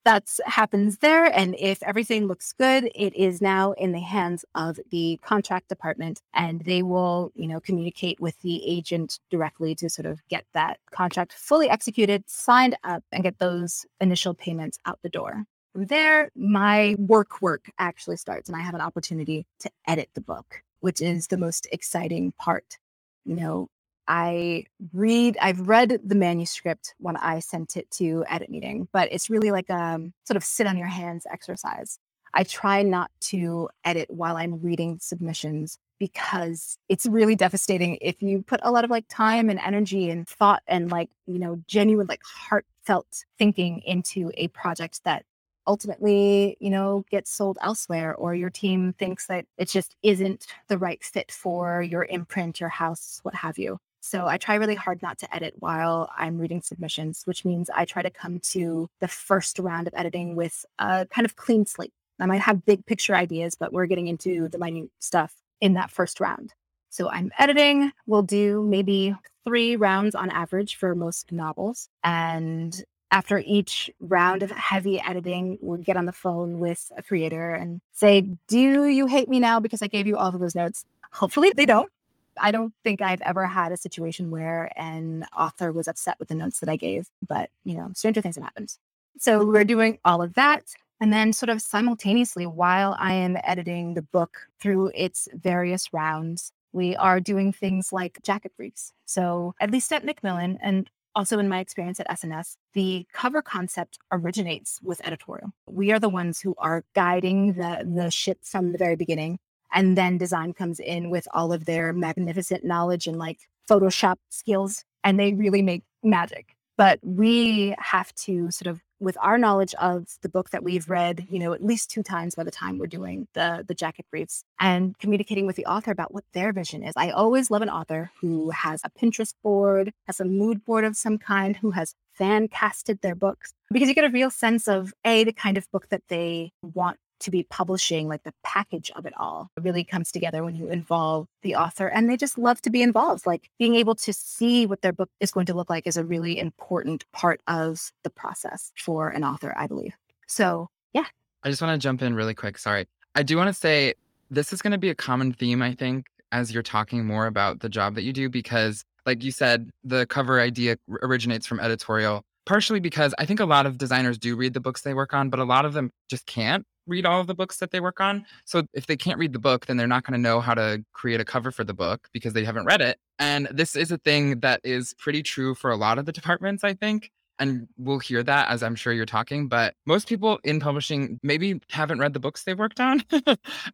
[0.07, 1.25] that happens there.
[1.25, 6.21] And if everything looks good, it is now in the hands of the contract department
[6.33, 10.79] and they will, you know, communicate with the agent directly to sort of get that
[10.91, 15.43] contract fully executed, signed up, and get those initial payments out the door.
[15.73, 20.21] From there, my work work actually starts and I have an opportunity to edit the
[20.21, 22.77] book, which is the most exciting part.
[23.25, 23.67] You know,
[24.07, 29.29] I read, I've read the manuscript when I sent it to edit meeting, but it's
[29.29, 31.99] really like a um, sort of sit on your hands exercise.
[32.33, 38.43] I try not to edit while I'm reading submissions because it's really devastating if you
[38.43, 42.07] put a lot of like time and energy and thought and like, you know, genuine,
[42.07, 45.25] like heartfelt thinking into a project that
[45.65, 50.77] ultimately, you know, gets sold elsewhere or your team thinks that it just isn't the
[50.77, 53.79] right fit for your imprint, your house, what have you.
[54.07, 57.83] So I try really hard not to edit while I'm reading submissions, which means I
[57.83, 61.91] try to come to the first round of editing with a kind of clean slate.
[62.17, 65.91] I might have big picture ideas, but we're getting into the minute stuff in that
[65.91, 66.53] first round.
[66.89, 67.91] So I'm editing.
[68.05, 71.89] We'll do maybe three rounds on average for most novels.
[72.01, 77.53] And after each round of heavy editing, we'll get on the phone with a creator
[77.53, 80.85] and say, Do you hate me now because I gave you all of those notes?
[81.11, 81.91] Hopefully they don't.
[82.39, 86.35] I don't think I've ever had a situation where an author was upset with the
[86.35, 88.73] notes that I gave, but you know, stranger things have happened.
[89.19, 90.63] So we're doing all of that.
[90.99, 96.51] And then, sort of simultaneously, while I am editing the book through its various rounds,
[96.73, 98.93] we are doing things like jacket briefs.
[99.05, 103.97] So, at least at Macmillan, and also in my experience at S&S, the cover concept
[104.11, 105.51] originates with editorial.
[105.67, 109.39] We are the ones who are guiding the, the ship from the very beginning
[109.73, 114.83] and then design comes in with all of their magnificent knowledge and like Photoshop skills,
[115.03, 116.55] and they really make magic.
[116.77, 120.91] But we have to sort of, with our knowledge of the book that we've mm-hmm.
[120.91, 124.05] read, you know, at least two times by the time we're doing the the jacket
[124.11, 126.93] briefs and communicating with the author about what their vision is.
[126.95, 130.95] I always love an author who has a Pinterest board, has a mood board of
[130.95, 134.93] some kind, who has fan casted their books because you get a real sense of
[135.05, 139.05] a the kind of book that they want to be publishing, like the package of
[139.05, 142.69] it all really comes together when you involve the author and they just love to
[142.69, 143.25] be involved.
[143.25, 146.03] Like being able to see what their book is going to look like is a
[146.03, 149.93] really important part of the process for an author, I believe.
[150.27, 151.05] So, yeah.
[151.43, 152.57] I just want to jump in really quick.
[152.57, 152.85] Sorry.
[153.15, 153.93] I do want to say
[154.29, 157.61] this is going to be a common theme, I think, as you're talking more about
[157.61, 162.23] the job that you do, because like you said, the cover idea originates from editorial
[162.47, 165.29] partially because I think a lot of designers do read the books they work on,
[165.29, 167.99] but a lot of them just can't read all of the books that they work
[167.99, 168.25] on.
[168.45, 170.83] So if they can't read the book, then they're not going to know how to
[170.93, 172.97] create a cover for the book because they haven't read it.
[173.19, 176.63] And this is a thing that is pretty true for a lot of the departments,
[176.63, 180.59] I think and we'll hear that as I'm sure you're talking, but most people in
[180.59, 183.03] publishing maybe haven't read the books they've worked on.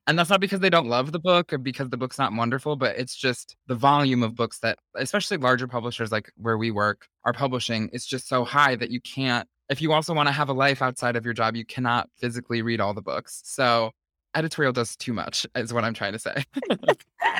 [0.07, 2.76] and that's not because they don't love the book or because the book's not wonderful,
[2.76, 7.07] but it's just the volume of books that, especially larger publishers like where we work,
[7.26, 10.50] are publishing is just so high that you can't, if you also want to have
[10.50, 13.42] a life outside of your job, you cannot physically read all the books.
[13.44, 13.92] So
[14.36, 16.44] editorial does too much is what i'm trying to say.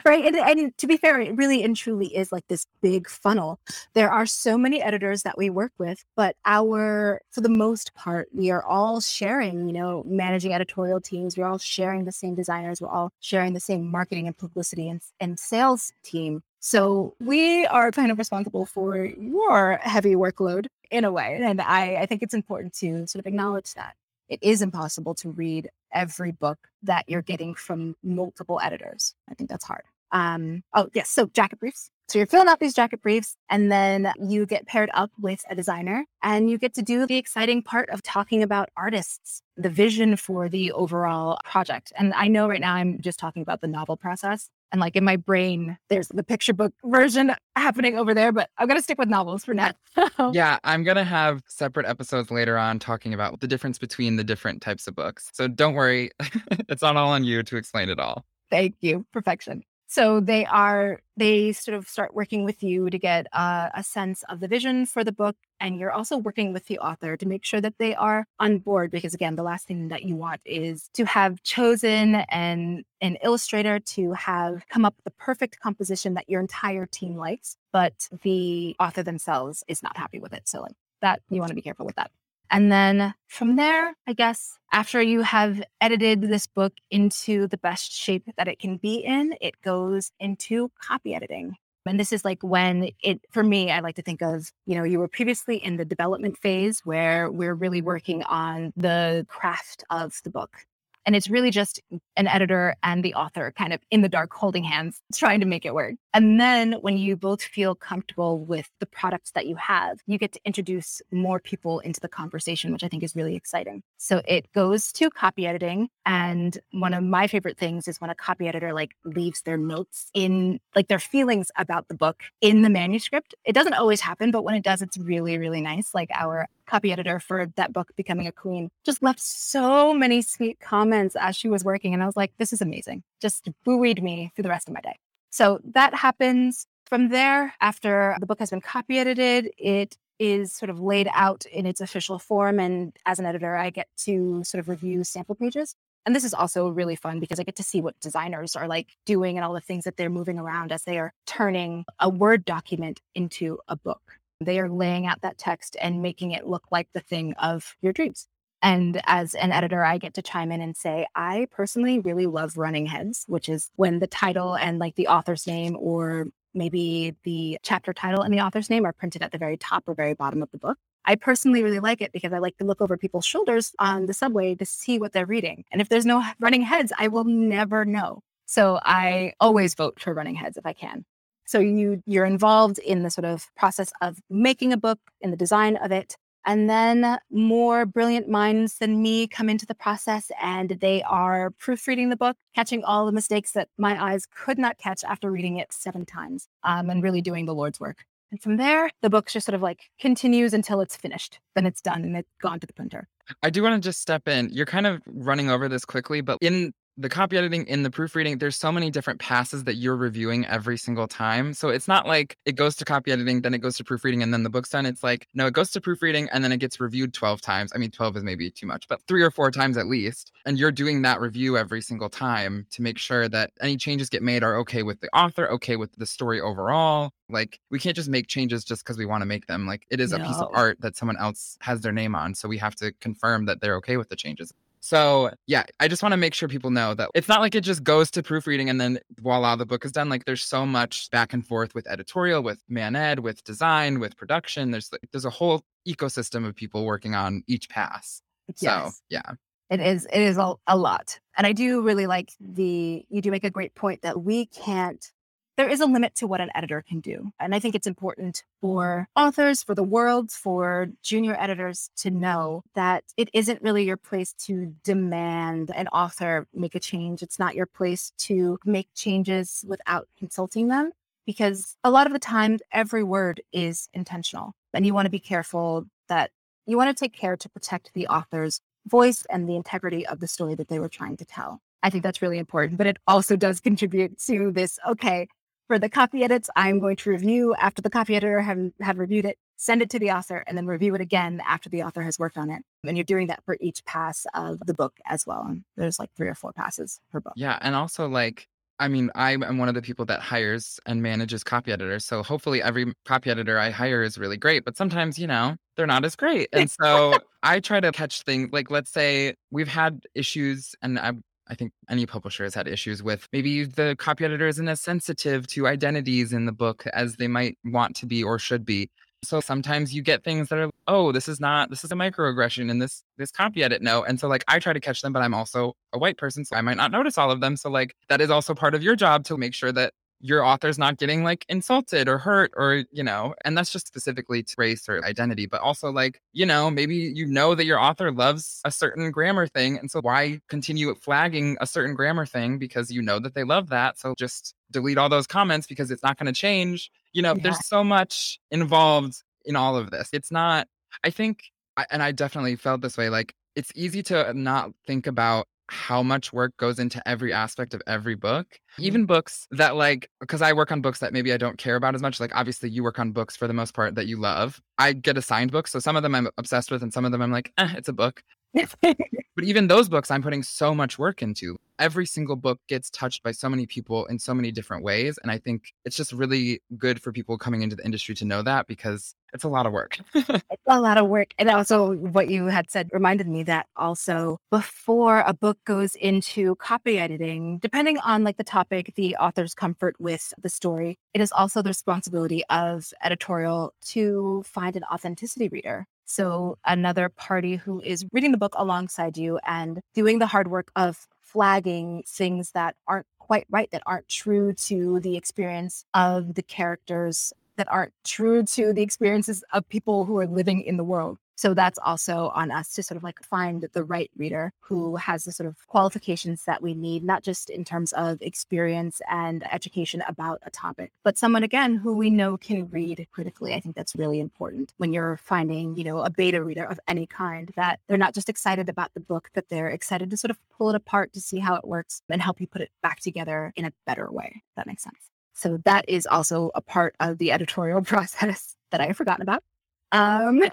[0.06, 3.60] Right and, and to be fair it really and truly is like this big funnel.
[3.94, 8.28] There are so many editors that we work with but our for the most part
[8.34, 11.38] we are all sharing you know managing editorial teams.
[11.38, 12.82] We're all sharing the same designers.
[12.82, 16.44] We're all sharing the same marketing and publicity and, and sales team.
[16.60, 21.96] So we are kind of responsible for your heavy workload in a way and i
[21.96, 23.96] i think it's important to sort of acknowledge that
[24.30, 29.14] it is impossible to read every book that you're getting from multiple editors.
[29.30, 29.84] I think that's hard.
[30.12, 31.10] Um, oh, yes.
[31.10, 31.90] So, jacket briefs.
[32.08, 35.56] So, you're filling out these jacket briefs, and then you get paired up with a
[35.56, 40.16] designer, and you get to do the exciting part of talking about artists, the vision
[40.16, 41.92] for the overall project.
[41.96, 45.04] And I know right now I'm just talking about the novel process, and like in
[45.06, 48.98] my brain, there's the picture book version happening over there, but I'm going to stick
[48.98, 49.72] with novels for now.
[50.34, 54.24] yeah, I'm going to have separate episodes later on talking about the difference between the
[54.24, 55.30] different types of books.
[55.32, 56.10] So don't worry,
[56.68, 58.26] it's not all on you to explain it all.
[58.50, 59.06] Thank you.
[59.14, 59.64] Perfection.
[59.94, 64.24] So they are, they sort of start working with you to get uh, a sense
[64.28, 65.36] of the vision for the book.
[65.60, 68.90] And you're also working with the author to make sure that they are on board.
[68.90, 73.78] Because again, the last thing that you want is to have chosen an, an illustrator
[73.80, 78.76] to have come up with the perfect composition that your entire team likes, but the
[78.80, 80.48] author themselves is not happy with it.
[80.48, 82.10] So, like that, you want to be careful with that.
[82.54, 87.92] And then from there, I guess, after you have edited this book into the best
[87.92, 91.56] shape that it can be in, it goes into copy editing.
[91.88, 94.84] And this is like when it, for me, I like to think of, you know,
[94.84, 100.22] you were previously in the development phase where we're really working on the craft of
[100.24, 100.60] the book.
[101.06, 101.82] And it's really just
[102.16, 105.66] an editor and the author kind of in the dark holding hands, trying to make
[105.66, 105.96] it work.
[106.14, 110.32] And then when you both feel comfortable with the products that you have, you get
[110.34, 113.84] to introduce more people into the conversation, which I think is really exciting.
[113.98, 115.90] So it goes to copy editing.
[116.06, 120.10] And one of my favorite things is when a copy editor like leaves their notes
[120.14, 123.34] in like their feelings about the book in the manuscript.
[123.46, 125.94] It doesn't always happen, but when it does, it's really, really nice.
[125.94, 130.60] Like our copy editor for that book, Becoming a Queen, just left so many sweet
[130.60, 131.94] comments as she was working.
[131.94, 133.04] And I was like, this is amazing.
[133.22, 134.98] Just buoyed me through the rest of my day.
[135.30, 136.66] So that happens.
[136.86, 141.46] From there, after the book has been copy edited, it is sort of laid out
[141.46, 142.60] in its official form.
[142.60, 145.76] And as an editor, I get to sort of review sample pages.
[146.06, 148.90] And this is also really fun because I get to see what designers are like
[149.06, 152.46] doing and all the things that they're moving around as they are turning a Word
[152.46, 154.20] document into a book.
[154.44, 157.94] They are laying out that text and making it look like the thing of your
[157.94, 158.28] dreams.
[158.62, 162.58] And as an editor, I get to chime in and say, I personally really love
[162.58, 167.58] running heads, which is when the title and like the author's name or maybe the
[167.62, 170.42] chapter title and the author's name are printed at the very top or very bottom
[170.42, 170.78] of the book.
[171.06, 174.14] I personally really like it because I like to look over people's shoulders on the
[174.14, 175.66] subway to see what they're reading.
[175.72, 178.22] And if there's no running heads, I will never know.
[178.46, 181.04] So I always vote for running heads if I can.
[181.46, 185.38] So you you're involved in the sort of process of making a book, in the
[185.38, 186.16] design of it,
[186.46, 192.10] and then more brilliant minds than me come into the process and they are proofreading
[192.10, 195.72] the book, catching all the mistakes that my eyes could not catch after reading it
[195.72, 198.06] seven times, um, and really doing the Lord's work.
[198.32, 201.40] And from there, the book just sort of like continues until it's finished.
[201.56, 203.08] Then it's done and it's gone to the printer.
[203.44, 204.50] I do want to just step in.
[204.52, 208.38] You're kind of running over this quickly, but in the copy editing in the proofreading,
[208.38, 211.54] there's so many different passes that you're reviewing every single time.
[211.54, 214.32] So it's not like it goes to copy editing, then it goes to proofreading, and
[214.32, 214.86] then the book's done.
[214.86, 217.72] It's like, no, it goes to proofreading and then it gets reviewed 12 times.
[217.74, 220.32] I mean, 12 is maybe too much, but three or four times at least.
[220.46, 224.22] And you're doing that review every single time to make sure that any changes get
[224.22, 227.12] made are okay with the author, okay with the story overall.
[227.30, 229.66] Like, we can't just make changes just because we want to make them.
[229.66, 230.18] Like, it is no.
[230.18, 232.36] a piece of art that someone else has their name on.
[232.36, 234.54] So we have to confirm that they're okay with the changes.
[234.84, 237.62] So yeah, I just want to make sure people know that it's not like it
[237.62, 240.10] just goes to proofreading and then voila, the book is done.
[240.10, 244.18] Like there's so much back and forth with editorial, with man ed, with design, with
[244.18, 244.72] production.
[244.72, 248.22] There's like there's a whole ecosystem of people working on each pass.
[248.60, 248.60] Yes.
[248.60, 249.32] So yeah.
[249.70, 251.18] It is it is a, a lot.
[251.38, 255.10] And I do really like the you do make a great point that we can't
[255.56, 257.32] there is a limit to what an editor can do.
[257.40, 262.64] And I think it's important for authors, for the world, for junior editors to know
[262.76, 267.22] that it isn't really your place to demand an author make a change.
[267.22, 270.92] It's not your place to make changes without consulting them
[271.26, 274.54] because a lot of the time, every word is intentional.
[274.74, 276.32] And you want to be careful that
[276.66, 280.28] you want to take care to protect the author's voice and the integrity of the
[280.28, 281.62] story that they were trying to tell.
[281.84, 284.80] I think that's really important, but it also does contribute to this.
[284.88, 285.28] Okay,
[285.68, 289.26] for the copy edits, I'm going to review after the copy editor have, have reviewed
[289.26, 292.20] it, send it to the author, and then review it again after the author has
[292.20, 292.64] worked on it.
[292.86, 295.46] And you're doing that for each pass of the book as well.
[295.48, 297.34] And there's like three or four passes per book.
[297.36, 297.58] Yeah.
[297.62, 298.48] And also, like,
[298.80, 302.06] I mean, I am one of the people that hires and manages copy editors.
[302.06, 305.88] So hopefully every copy editor I hire is really great, but sometimes, you know, they're
[305.88, 306.50] not as great.
[306.52, 311.14] And so I try to catch things like, let's say we've had issues, and I,
[311.54, 315.46] I think any publisher has had issues with maybe the copy editor isn't as sensitive
[315.50, 318.90] to identities in the book as they might want to be or should be.
[319.24, 322.72] So sometimes you get things that are, oh, this is not, this is a microaggression
[322.72, 324.06] in this this copy edit note.
[324.08, 326.56] And so like I try to catch them, but I'm also a white person, so
[326.56, 327.56] I might not notice all of them.
[327.56, 329.94] So like that is also part of your job to make sure that
[330.26, 334.42] your author's not getting like insulted or hurt or you know and that's just specifically
[334.42, 338.10] to race or identity but also like you know maybe you know that your author
[338.10, 342.90] loves a certain grammar thing and so why continue flagging a certain grammar thing because
[342.90, 346.18] you know that they love that so just delete all those comments because it's not
[346.18, 347.44] going to change you know yeah.
[347.44, 350.68] there's so much involved in all of this it's not
[351.04, 351.52] i think
[351.92, 356.32] and i definitely felt this way like it's easy to not think about how much
[356.32, 358.48] work goes into every aspect of every book.
[358.48, 358.84] Mm-hmm.
[358.84, 361.96] Even books that like because I work on books that maybe I don't care about
[361.96, 362.20] as much.
[362.20, 364.62] Like obviously you work on books for the most part that you love.
[364.78, 367.22] I get assigned books, so some of them I'm obsessed with, and some of them
[367.22, 368.24] I'm like, eh, it's a book.
[368.82, 371.58] but even those books I'm putting so much work into.
[371.80, 375.18] Every single book gets touched by so many people in so many different ways.
[375.22, 378.44] And I think it's just really good for people coming into the industry to know
[378.44, 379.98] that because it's a lot of work.
[380.14, 381.34] it's a lot of work.
[381.40, 386.56] And also, what you had said reminded me that also before a book goes into
[386.58, 391.32] copy editing, depending on like the topic, the author's comfort with the story, it is
[391.32, 395.88] also the responsibility of editorial to find an authenticity reader.
[396.06, 400.72] So, another party who is reading the book alongside you and doing the hard work
[400.76, 406.44] of flagging things that aren't quite right, that aren't true to the experience of the
[406.44, 411.18] characters, that aren't true to the experiences of people who are living in the world.
[411.36, 415.24] So that's also on us to sort of like find the right reader who has
[415.24, 420.04] the sort of qualifications that we need, not just in terms of experience and education
[420.08, 423.54] about a topic, but someone again who we know can read critically.
[423.54, 427.08] I think that's really important when you're finding, you know, a beta reader of any
[427.08, 430.38] kind that they're not just excited about the book, that they're excited to sort of
[430.56, 433.52] pull it apart to see how it works and help you put it back together
[433.56, 434.44] in a better way.
[434.56, 435.10] that makes sense.
[435.34, 439.44] So that is also a part of the editorial process that I have forgotten about.
[439.92, 440.44] Um,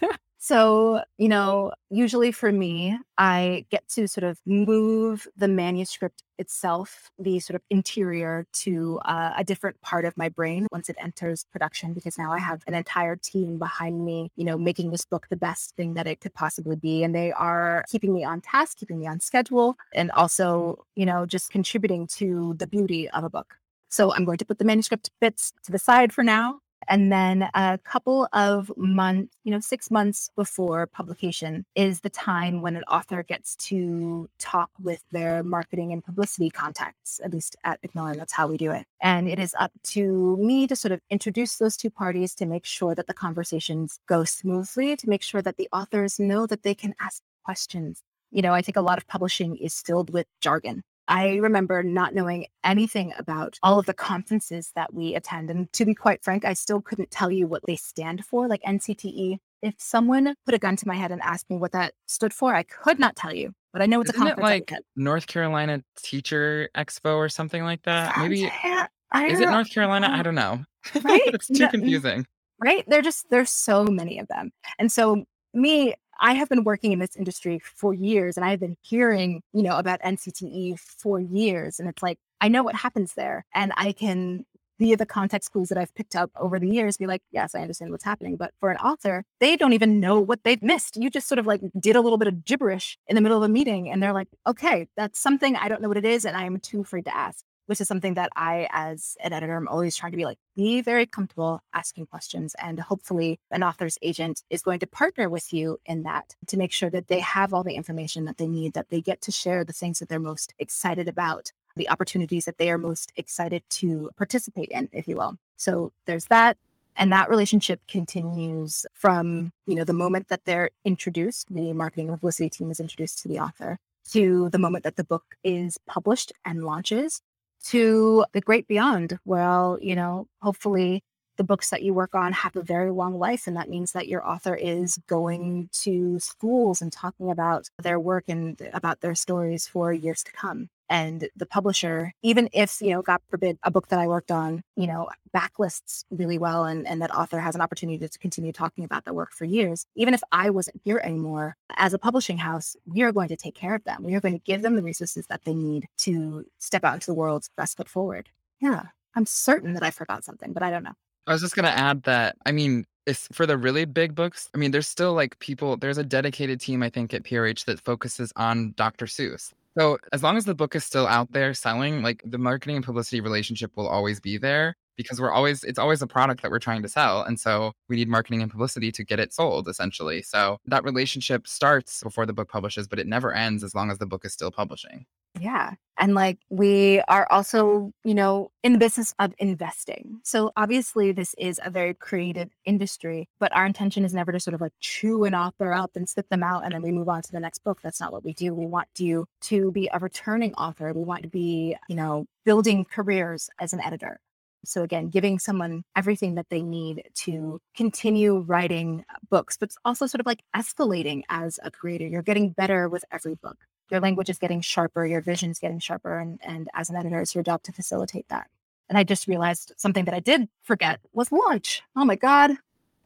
[0.42, 7.10] So, you know, usually for me, I get to sort of move the manuscript itself,
[7.18, 11.44] the sort of interior, to uh, a different part of my brain once it enters
[11.52, 15.26] production, because now I have an entire team behind me, you know, making this book
[15.28, 17.04] the best thing that it could possibly be.
[17.04, 21.26] And they are keeping me on task, keeping me on schedule, and also, you know,
[21.26, 23.56] just contributing to the beauty of a book.
[23.90, 27.48] So I'm going to put the manuscript bits to the side for now and then
[27.54, 32.84] a couple of months, you know, six months before publication is the time when an
[32.84, 38.18] author gets to talk with their marketing and publicity contacts, at least at Macmillan.
[38.18, 38.86] That's how we do it.
[39.00, 42.66] And it is up to me to sort of introduce those two parties to make
[42.66, 46.74] sure that the conversations go smoothly, to make sure that the authors know that they
[46.74, 48.02] can ask questions.
[48.30, 52.14] You know, I think a lot of publishing is filled with jargon I remember not
[52.14, 55.50] knowing anything about all of the conferences that we attend.
[55.50, 58.62] And to be quite frank, I still couldn't tell you what they stand for, like
[58.62, 59.38] NCTE.
[59.60, 62.54] If someone put a gun to my head and asked me what that stood for,
[62.54, 63.52] I could not tell you.
[63.72, 64.68] But I know it's Isn't a conference.
[64.70, 68.16] It like North Carolina Teacher Expo or something like that.
[68.16, 70.08] Maybe is it North Carolina?
[70.10, 70.64] I don't know.
[71.02, 71.20] Right?
[71.26, 72.26] it's too confusing.
[72.58, 72.84] Right?
[72.86, 74.50] They're just there's so many of them.
[74.78, 78.76] And so me I have been working in this industry for years and I've been
[78.82, 81.80] hearing, you know, about NCTE for years.
[81.80, 83.46] And it's like, I know what happens there.
[83.54, 84.44] And I can,
[84.78, 87.60] via the context clues that I've picked up over the years, be like, yes, I
[87.60, 88.36] understand what's happening.
[88.36, 90.96] But for an author, they don't even know what they've missed.
[90.96, 93.42] You just sort of like did a little bit of gibberish in the middle of
[93.42, 93.90] a meeting.
[93.90, 96.24] And they're like, okay, that's something I don't know what it is.
[96.24, 99.56] And I am too afraid to ask which is something that I, as an editor,
[99.56, 102.56] I'm always trying to be like, be very comfortable asking questions.
[102.60, 106.72] And hopefully, an author's agent is going to partner with you in that to make
[106.72, 109.62] sure that they have all the information that they need, that they get to share
[109.64, 111.52] the things that they're most excited about.
[111.76, 115.36] the opportunities that they are most excited to participate in, if you will.
[115.56, 116.56] So there's that.
[116.96, 122.18] And that relationship continues from, you know, the moment that they're introduced, the marketing and
[122.18, 123.78] publicity team is introduced to the author,
[124.12, 127.22] to the moment that the book is published and launches,
[127.66, 129.18] to the great beyond.
[129.24, 131.02] Well, you know, hopefully
[131.40, 133.46] the books that you work on have a very long life.
[133.46, 138.24] And that means that your author is going to schools and talking about their work
[138.28, 140.68] and about their stories for years to come.
[140.90, 144.62] And the publisher, even if, you know, God forbid, a book that I worked on,
[144.76, 148.84] you know, backlists really well and, and that author has an opportunity to continue talking
[148.84, 152.76] about the work for years, even if I wasn't here anymore, as a publishing house,
[152.84, 154.02] we are going to take care of them.
[154.02, 157.06] We are going to give them the resources that they need to step out into
[157.06, 158.28] the world's best foot forward.
[158.60, 158.88] Yeah.
[159.14, 160.94] I'm certain that I forgot something, but I don't know.
[161.26, 164.48] I was just gonna add that I mean, it's for the really big books.
[164.54, 165.76] I mean, there's still like people.
[165.76, 169.06] There's a dedicated team I think at PRH that focuses on Dr.
[169.06, 169.52] Seuss.
[169.78, 172.84] So as long as the book is still out there selling, like the marketing and
[172.84, 176.58] publicity relationship will always be there because we're always it's always a product that we're
[176.58, 180.20] trying to sell and so we need marketing and publicity to get it sold essentially
[180.20, 183.96] so that relationship starts before the book publishes but it never ends as long as
[183.96, 185.06] the book is still publishing
[185.38, 185.74] yeah.
[185.98, 190.20] And like we are also, you know, in the business of investing.
[190.24, 194.54] So obviously this is a very creative industry, but our intention is never to sort
[194.54, 197.20] of like chew an author up and spit them out and then we move on
[197.22, 197.80] to the next book.
[197.82, 198.54] That's not what we do.
[198.54, 200.90] We want you to be a returning author.
[200.94, 204.20] We want to be, you know, building careers as an editor.
[204.64, 210.06] So again, giving someone everything that they need to continue writing uh, books, but also
[210.06, 212.06] sort of like escalating as a creator.
[212.06, 213.56] You're getting better with every book
[213.90, 216.18] your language is getting sharper, your vision is getting sharper.
[216.18, 218.48] And, and as an editor, it's your job to facilitate that.
[218.88, 221.82] And I just realized something that I did forget was launch.
[221.94, 222.52] Oh my God.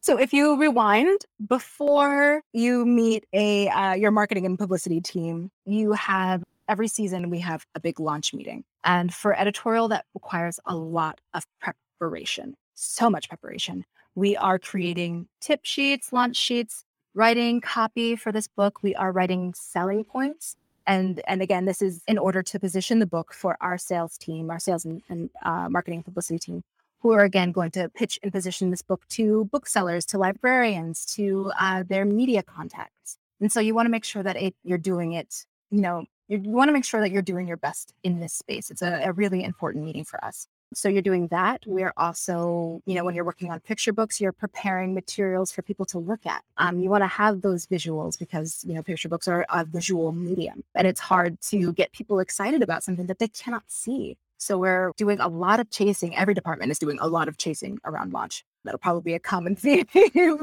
[0.01, 5.93] So if you rewind before you meet a uh, your marketing and publicity team, you
[5.93, 8.65] have every season we have a big launch meeting.
[8.85, 13.85] And for editorial, that requires a lot of preparation, so much preparation.
[14.15, 18.83] We are creating tip sheets, launch sheets, writing copy for this book.
[18.83, 20.57] We are writing selling points
[20.87, 24.51] and and again this is in order to position the book for our sales team
[24.51, 26.63] our sales and, and uh, marketing and publicity team
[27.01, 31.53] who are again going to pitch and position this book to booksellers to librarians to
[31.61, 33.19] uh, their media contacts.
[33.41, 36.41] And so you want to make sure that it, you're doing it you know you,
[36.41, 38.71] want to make sure that you're doing your best in this space.
[38.71, 41.63] It's a, a really important meeting for us so you're doing that.
[41.67, 45.87] We're also, you know, when you're working on picture books, you're preparing materials for people
[45.87, 46.43] to look at.
[46.57, 50.13] Um, you want to have those visuals because, you know, picture books are a visual
[50.13, 54.17] medium and it's hard to get people excited about something that they cannot see.
[54.39, 56.15] So we're doing a lot of chasing.
[56.17, 58.45] Every department is doing a lot of chasing around launch.
[58.65, 59.87] That'll probably be a common theme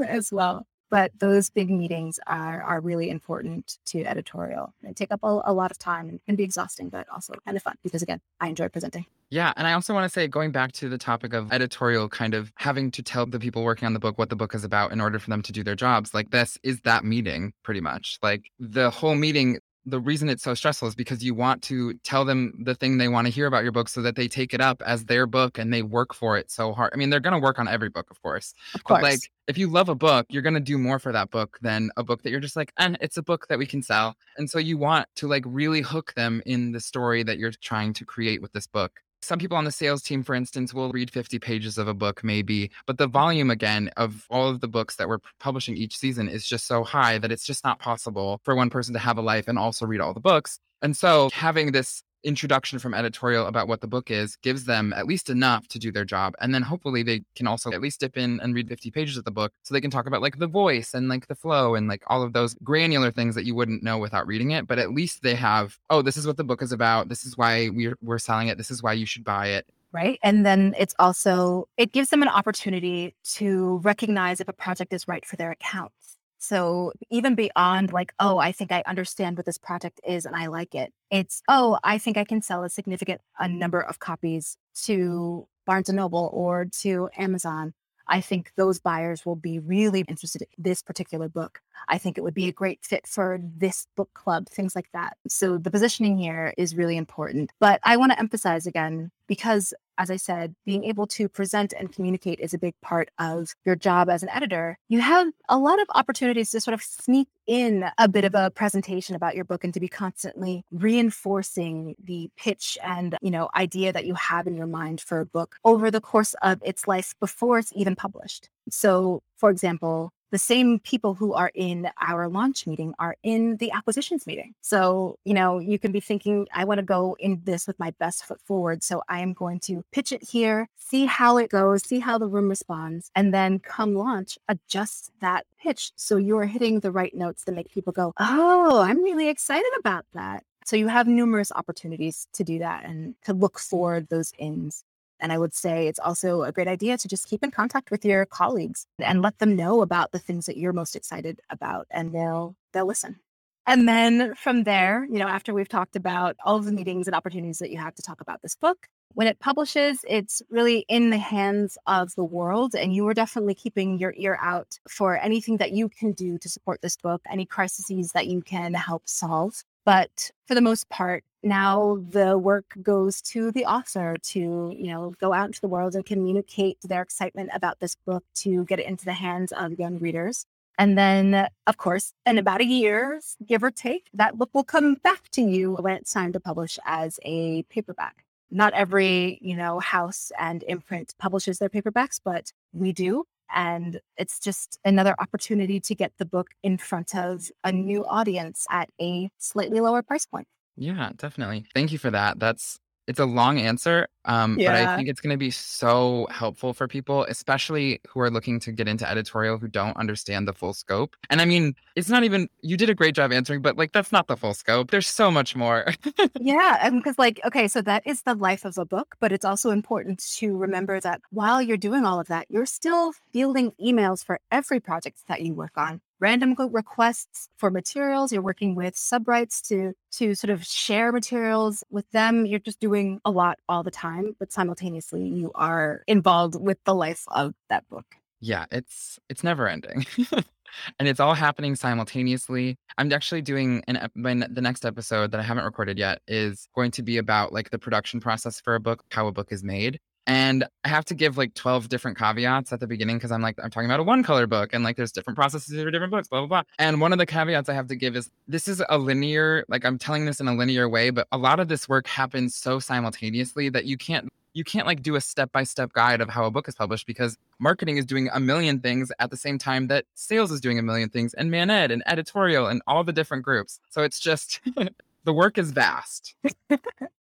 [0.08, 0.66] as well.
[0.92, 4.74] But those big meetings are, are really important to editorial.
[4.84, 7.58] They take up a, a lot of time and can be exhausting, but also kind
[7.58, 9.08] of fun because, again, I enjoy presenting.
[9.32, 9.54] Yeah.
[9.56, 12.52] And I also want to say, going back to the topic of editorial, kind of
[12.58, 15.00] having to tell the people working on the book what the book is about in
[15.00, 18.20] order for them to do their jobs, like this is that meeting pretty much.
[18.22, 22.24] Like the whole meeting, the reason it's so stressful is because you want to tell
[22.24, 24.62] them the thing they want to hear about your book so that they take it
[24.62, 26.92] up as their book and they work for it so hard.
[26.94, 28.54] I mean, they're going to work on every book, of course.
[28.76, 29.02] Of course.
[29.02, 31.58] But like, if you love a book, you're going to do more for that book
[31.62, 34.16] than a book that you're just like, and it's a book that we can sell.
[34.38, 37.94] And so you want to like really hook them in the story that you're trying
[37.94, 39.00] to create with this book.
[39.24, 42.24] Some people on the sales team, for instance, will read 50 pages of a book,
[42.24, 43.12] maybe, but the mm.
[43.12, 46.84] volume again of all of the books that we're publishing each season is just so
[46.84, 49.86] high that it's just not possible for one person to have a life and also
[49.86, 50.60] read all the books.
[50.82, 55.08] And so having this introduction from editorial about what the book is gives them at
[55.08, 58.18] least enough to do their job and then hopefully they can also at least dip
[58.18, 60.48] in and read 50 pages of the book so they can talk about like the
[60.48, 63.84] voice and like the flow and like all of those granular things that you wouldn't
[63.84, 66.62] know without reading it but at least they have oh this is what the book
[66.62, 67.10] is about.
[67.10, 68.58] This is why we're, we're selling it.
[68.58, 69.66] This is why you should buy it.
[69.94, 74.94] Right and then it's also it gives them an opportunity to recognize if a project
[74.94, 76.01] is right for their accounts
[76.42, 80.48] so even beyond like, oh, I think I understand what this project is and I
[80.48, 80.92] like it.
[81.12, 85.88] It's, oh, I think I can sell a significant a number of copies to Barnes
[85.88, 87.76] and Noble or to Amazon.
[88.08, 91.62] I think those buyers will be really interested in this particular book.
[91.88, 95.18] I think it would be a great fit for this book club, things like that.
[95.28, 97.52] So the positioning here is really important.
[97.60, 101.94] But I want to emphasize again, because as I said, being able to present and
[101.94, 104.78] communicate is a big part of your job as an editor.
[104.90, 108.50] You have a lot of opportunities to sort of sneak in a bit of a
[108.50, 113.94] presentation about your book and to be constantly reinforcing the pitch and, you know, idea
[113.94, 117.14] that you have in your mind for a book over the course of its life
[117.22, 118.50] before it's even published.
[118.70, 123.72] So, for example, the same people who are in our launch meeting are in the
[123.72, 124.54] acquisitions meeting.
[124.62, 127.92] So, you know, you can be thinking, I want to go in this with my
[127.92, 128.84] best foot forward.
[128.84, 132.28] So I am going to pitch it here, see how it goes, see how the
[132.28, 135.92] room responds, and then come launch, adjust that pitch.
[135.96, 140.06] So you're hitting the right notes to make people go, Oh, I'm really excited about
[140.14, 140.44] that.
[140.66, 144.84] So you have numerous opportunities to do that and to look for those ins.
[145.22, 148.04] And I would say it's also a great idea to just keep in contact with
[148.04, 152.14] your colleagues and let them know about the things that you're most excited about and
[152.14, 153.20] they'll they'll listen.
[153.68, 157.16] And then from there, you know, after we've talked about all of the meetings and
[157.16, 161.10] opportunities that you have to talk about this book, when it publishes, it's really in
[161.10, 162.74] the hands of the world.
[162.76, 166.50] And you are definitely keeping your ear out for anything that you can do to
[166.50, 169.64] support this book, any crises that you can help solve.
[169.86, 175.14] But for the most part, now the work goes to the author to, you know,
[175.20, 178.86] go out into the world and communicate their excitement about this book to get it
[178.86, 180.46] into the hands of young readers.
[180.78, 184.96] And then, of course, in about a year, give or take, that book will come
[184.96, 188.24] back to you when it's time to publish as a paperback.
[188.50, 193.26] Not every, you know, house and imprint publishes their paperbacks, but we do.
[193.54, 198.66] And it's just another opportunity to get the book in front of a new audience
[198.70, 200.48] at a slightly lower price point.
[200.82, 201.66] Yeah, definitely.
[201.76, 202.40] Thank you for that.
[202.40, 206.74] That's it's a long answer, um, but I think it's going to be so helpful
[206.74, 210.74] for people, especially who are looking to get into editorial who don't understand the full
[210.74, 211.16] scope.
[211.30, 214.12] And I mean, it's not even you did a great job answering, but like that's
[214.12, 214.92] not the full scope.
[214.92, 215.86] There's so much more.
[216.40, 219.70] Yeah, because like, okay, so that is the life of a book, but it's also
[219.70, 224.40] important to remember that while you're doing all of that, you're still fielding emails for
[224.52, 228.32] every project that you work on random requests for materials.
[228.32, 232.46] You're working with subrights to to sort of share materials with them.
[232.46, 236.96] You're just doing a lot all the time, but simultaneously you are involved with the
[236.96, 238.06] life of that book.
[238.40, 240.06] Yeah, it's it's never ending.
[241.00, 242.78] and it's all happening simultaneously.
[242.98, 246.92] I'm actually doing an when the next episode that I haven't recorded yet is going
[246.92, 250.00] to be about like the production process for a book, how a book is made.
[250.28, 253.58] And I have to give like 12 different caveats at the beginning because I'm like,
[253.62, 256.28] I'm talking about a one color book and like there's different processes for different books,
[256.28, 256.64] blah, blah, blah.
[256.78, 259.84] And one of the caveats I have to give is this is a linear, like
[259.84, 262.80] I'm telling this in a linear way, but a lot of this work happens so
[262.80, 266.46] simultaneously that you can't you can't like do a step by step guide of how
[266.46, 269.88] a book is published because marketing is doing a million things at the same time
[269.88, 273.14] that sales is doing a million things and man ed and editorial and all the
[273.14, 273.80] different groups.
[273.90, 274.60] So it's just
[275.24, 276.36] the work is vast.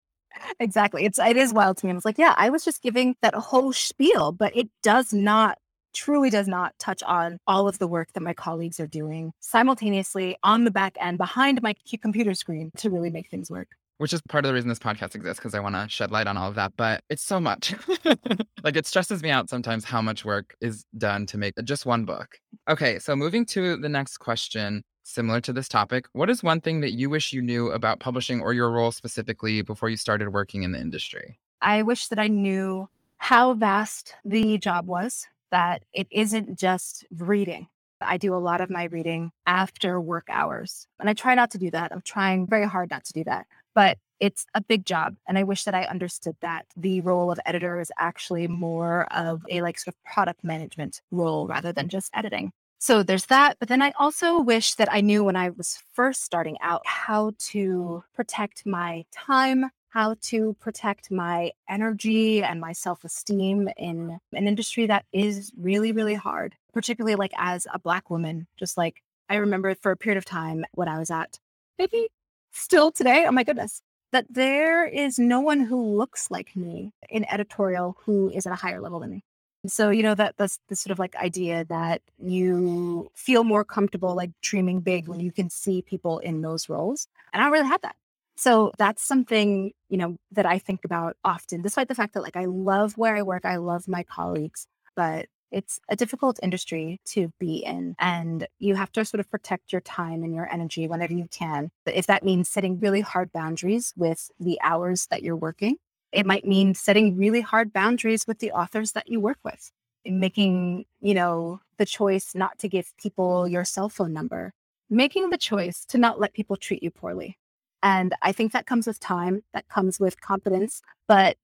[0.60, 1.06] exactly.
[1.06, 1.92] It's it is wild to me.
[1.92, 5.58] I was like, yeah, I was just giving that whole spiel, but it does not
[5.94, 10.38] truly does not touch on all of the work that my colleagues are doing simultaneously
[10.44, 13.70] on the back end behind my computer screen to really make things work.
[13.98, 16.28] Which is part of the reason this podcast exists because I want to shed light
[16.28, 16.72] on all of that.
[16.78, 17.76] But it's so much.
[18.64, 21.86] like it stresses me out sometimes how much work is done to make uh, just
[21.86, 22.38] one book.
[22.70, 26.82] Okay, so moving to the next question similar to this topic, what is one thing
[26.82, 30.64] that you wish you knew about publishing or your role specifically before you started working
[30.64, 31.39] in the industry?
[31.62, 32.88] I wish that I knew
[33.18, 37.68] how vast the job was, that it isn't just reading.
[38.01, 41.57] I do a lot of my reading after work hours, and I try not to
[41.57, 41.91] do that.
[41.91, 43.45] I'm trying very hard not to do that,
[43.76, 45.16] but it's a big job.
[45.28, 49.41] And I wish that I understood that the role of editor is actually more of
[49.49, 52.51] a like sort of product management role rather than just editing.
[52.80, 53.58] So there's that.
[53.60, 57.32] But then I also wish that I knew when I was first starting out how
[57.32, 57.52] mm-hmm.
[57.52, 64.48] to protect my time, how to protect my energy and my self esteem in an
[64.48, 68.48] industry that is really, really hard, particularly like as a Black woman.
[68.58, 71.38] Just like I remember for a period of time when I was at,
[71.78, 72.08] maybe
[72.54, 77.26] still today, oh my goodness, that there is no one who looks like me in
[77.30, 79.24] editorial who is at a higher level than me.
[79.68, 84.16] So, you know, that that's the sort of like idea that you feel more comfortable
[84.16, 87.07] like dreaming big when you can see people in those roles.
[87.34, 87.95] And I really have that.
[88.38, 92.38] So that's something, you know, that I think about often, despite the fact that like
[92.38, 97.34] I love where I work, I love my colleagues, but it's a difficult industry to
[97.38, 97.95] be in.
[97.99, 101.70] And you have to sort of protect your time and your energy whenever you can.
[101.84, 105.76] But if that means setting really hard boundaries with the hours that you're working,
[106.12, 109.72] it might mean setting really hard boundaries with the authors that you work with,
[110.05, 114.53] and making, you know, the choice not to give people your cell phone number,
[114.89, 117.38] making the choice to not let people treat you poorly.
[117.84, 121.38] And I think that comes with time, that comes with confidence, but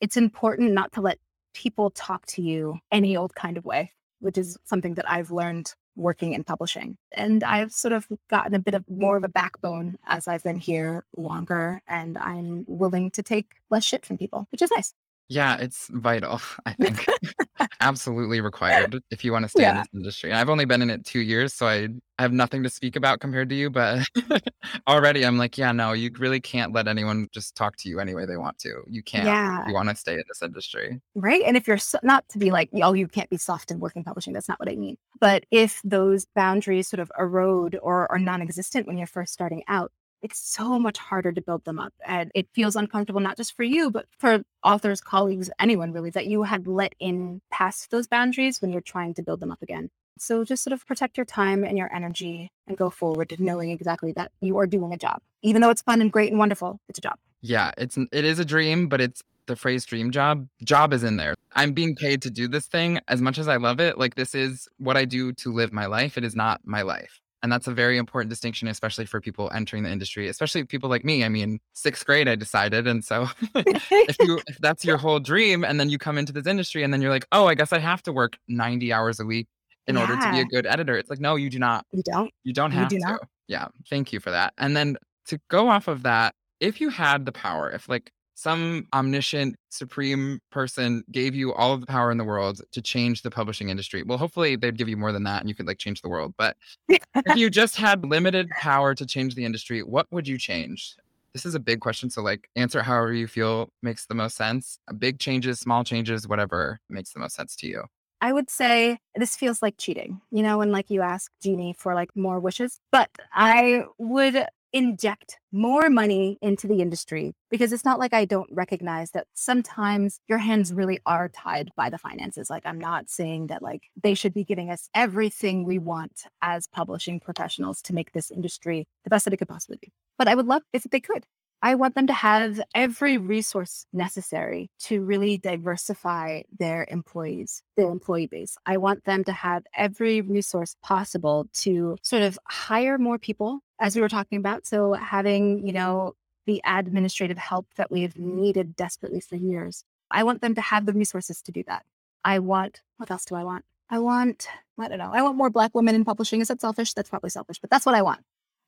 [0.00, 1.18] it's important not to let
[1.54, 5.72] people talk to you any old kind of way, which is something that I've learned
[5.96, 6.96] working in publishing.
[7.12, 10.58] And I've sort of gotten a bit of more of a backbone as I've been
[10.58, 14.94] here longer and I'm willing to take less shit from people, which is nice.
[15.28, 17.06] Yeah, it's vital, I think.
[17.80, 19.78] absolutely required if you want to stay in Yeah.
[19.82, 20.30] this industry.
[20.30, 22.96] And I've only been in it two years, so I, I have nothing to speak
[22.96, 23.70] about compared to you.
[23.70, 24.06] But
[24.88, 28.14] already I'm like, yeah, no, you really can't let anyone just talk to you any
[28.14, 28.82] way they want to.
[28.88, 29.26] You can't.
[29.26, 29.66] Yeah.
[29.66, 31.00] You want to stay in this industry.
[31.14, 31.42] Right.
[31.44, 34.04] And if you're so, not to be like, oh, you can't be soft in working
[34.04, 34.96] publishing, that's not what I mean.
[35.20, 39.62] But if those boundaries sort of erode or are non existent when you're first starting
[39.68, 39.92] out,
[40.24, 41.92] it's so much harder to build them up.
[42.06, 46.26] And it feels uncomfortable, not just for you, but for authors, colleagues, anyone really, that
[46.26, 49.90] you had let in past those boundaries when you're trying to build them up again.
[50.18, 54.12] So just sort of protect your time and your energy and go forward knowing exactly
[54.12, 55.20] that you are doing a job.
[55.42, 57.18] Even though it's fun and great and wonderful, it's a job.
[57.42, 60.48] Yeah, it's it is a dream, but it's the phrase dream job.
[60.62, 61.34] Job is in there.
[61.54, 63.98] I'm being paid to do this thing as much as I love it.
[63.98, 66.16] Like this is what I do to live my life.
[66.16, 67.20] It is not my life.
[67.44, 71.04] And that's a very important distinction, especially for people entering the industry, especially people like
[71.04, 71.24] me.
[71.24, 72.86] I mean, sixth grade, I decided.
[72.86, 76.46] And so if you if that's your whole dream, and then you come into this
[76.46, 79.26] industry and then you're like, oh, I guess I have to work 90 hours a
[79.26, 79.46] week
[79.86, 80.96] in order to be a good editor.
[80.96, 81.84] It's like, no, you do not.
[81.92, 82.30] you don't.
[82.44, 83.04] You don't You have do to.
[83.04, 83.20] not.
[83.46, 83.68] Yeah.
[83.90, 84.54] Thank you for that.
[84.56, 88.86] And then to go off of that, if you had the power, if like some
[88.92, 93.30] omniscient supreme person gave you all of the power in the world to change the
[93.30, 96.02] publishing industry, well, hopefully they'd give you more than that and you could like change
[96.02, 96.34] the world.
[96.36, 96.56] But
[96.88, 97.02] if
[97.36, 100.96] you just had limited power to change the industry, what would you change?
[101.32, 102.10] This is a big question.
[102.10, 104.78] So, like, answer however you feel makes the most sense.
[104.98, 107.84] Big changes, small changes, whatever makes the most sense to you.
[108.20, 111.94] I would say this feels like cheating, you know, when like you ask Genie for
[111.94, 118.00] like more wishes, but I would inject more money into the industry because it's not
[118.00, 122.50] like I don't recognize that sometimes your hands really are tied by the finances.
[122.50, 126.66] Like, I'm not saying that like they should be giving us everything we want as
[126.66, 129.92] publishing professionals to make this industry the best that it could possibly be.
[130.18, 131.24] But I would love if they could.
[131.64, 138.26] I want them to have every resource necessary to really diversify their employees, their employee
[138.26, 138.58] base.
[138.66, 143.96] I want them to have every resource possible to sort of hire more people, as
[143.96, 144.66] we were talking about.
[144.66, 146.12] So, having, you know,
[146.44, 149.84] the administrative help that we've needed desperately for years.
[150.10, 151.86] I want them to have the resources to do that.
[152.22, 153.64] I want, what else do I want?
[153.88, 154.48] I want,
[154.78, 156.42] I don't know, I want more Black women in publishing.
[156.42, 156.92] Is that selfish?
[156.92, 158.20] That's probably selfish, but that's what I want.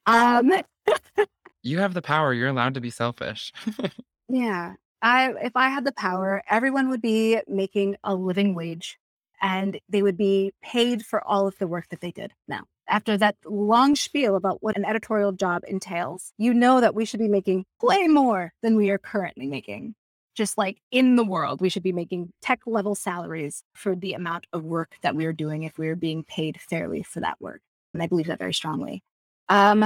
[0.06, 0.50] Um,
[1.66, 2.32] You have the power.
[2.32, 3.52] You're allowed to be selfish.
[4.28, 4.74] Yeah.
[5.02, 8.98] I if I had the power, everyone would be making a living wage
[9.40, 12.32] and they would be paid for all of the work that they did.
[12.48, 17.04] Now, after that long spiel about what an editorial job entails, you know that we
[17.04, 19.94] should be making way more than we are currently making.
[20.34, 24.46] Just like in the world, we should be making tech level salaries for the amount
[24.52, 27.60] of work that we are doing if we are being paid fairly for that work.
[27.94, 29.02] And I believe that very strongly.
[29.48, 29.84] Um,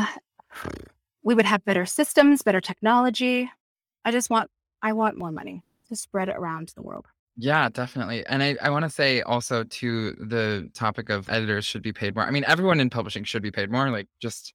[1.23, 3.51] we would have better systems, better technology.
[4.05, 4.51] I just want
[4.83, 7.07] I want more money to spread it around the world.
[7.37, 8.25] Yeah, definitely.
[8.27, 12.15] And I, I want to say also to the topic of editors should be paid
[12.15, 12.25] more.
[12.25, 14.53] I mean, everyone in publishing should be paid more, like just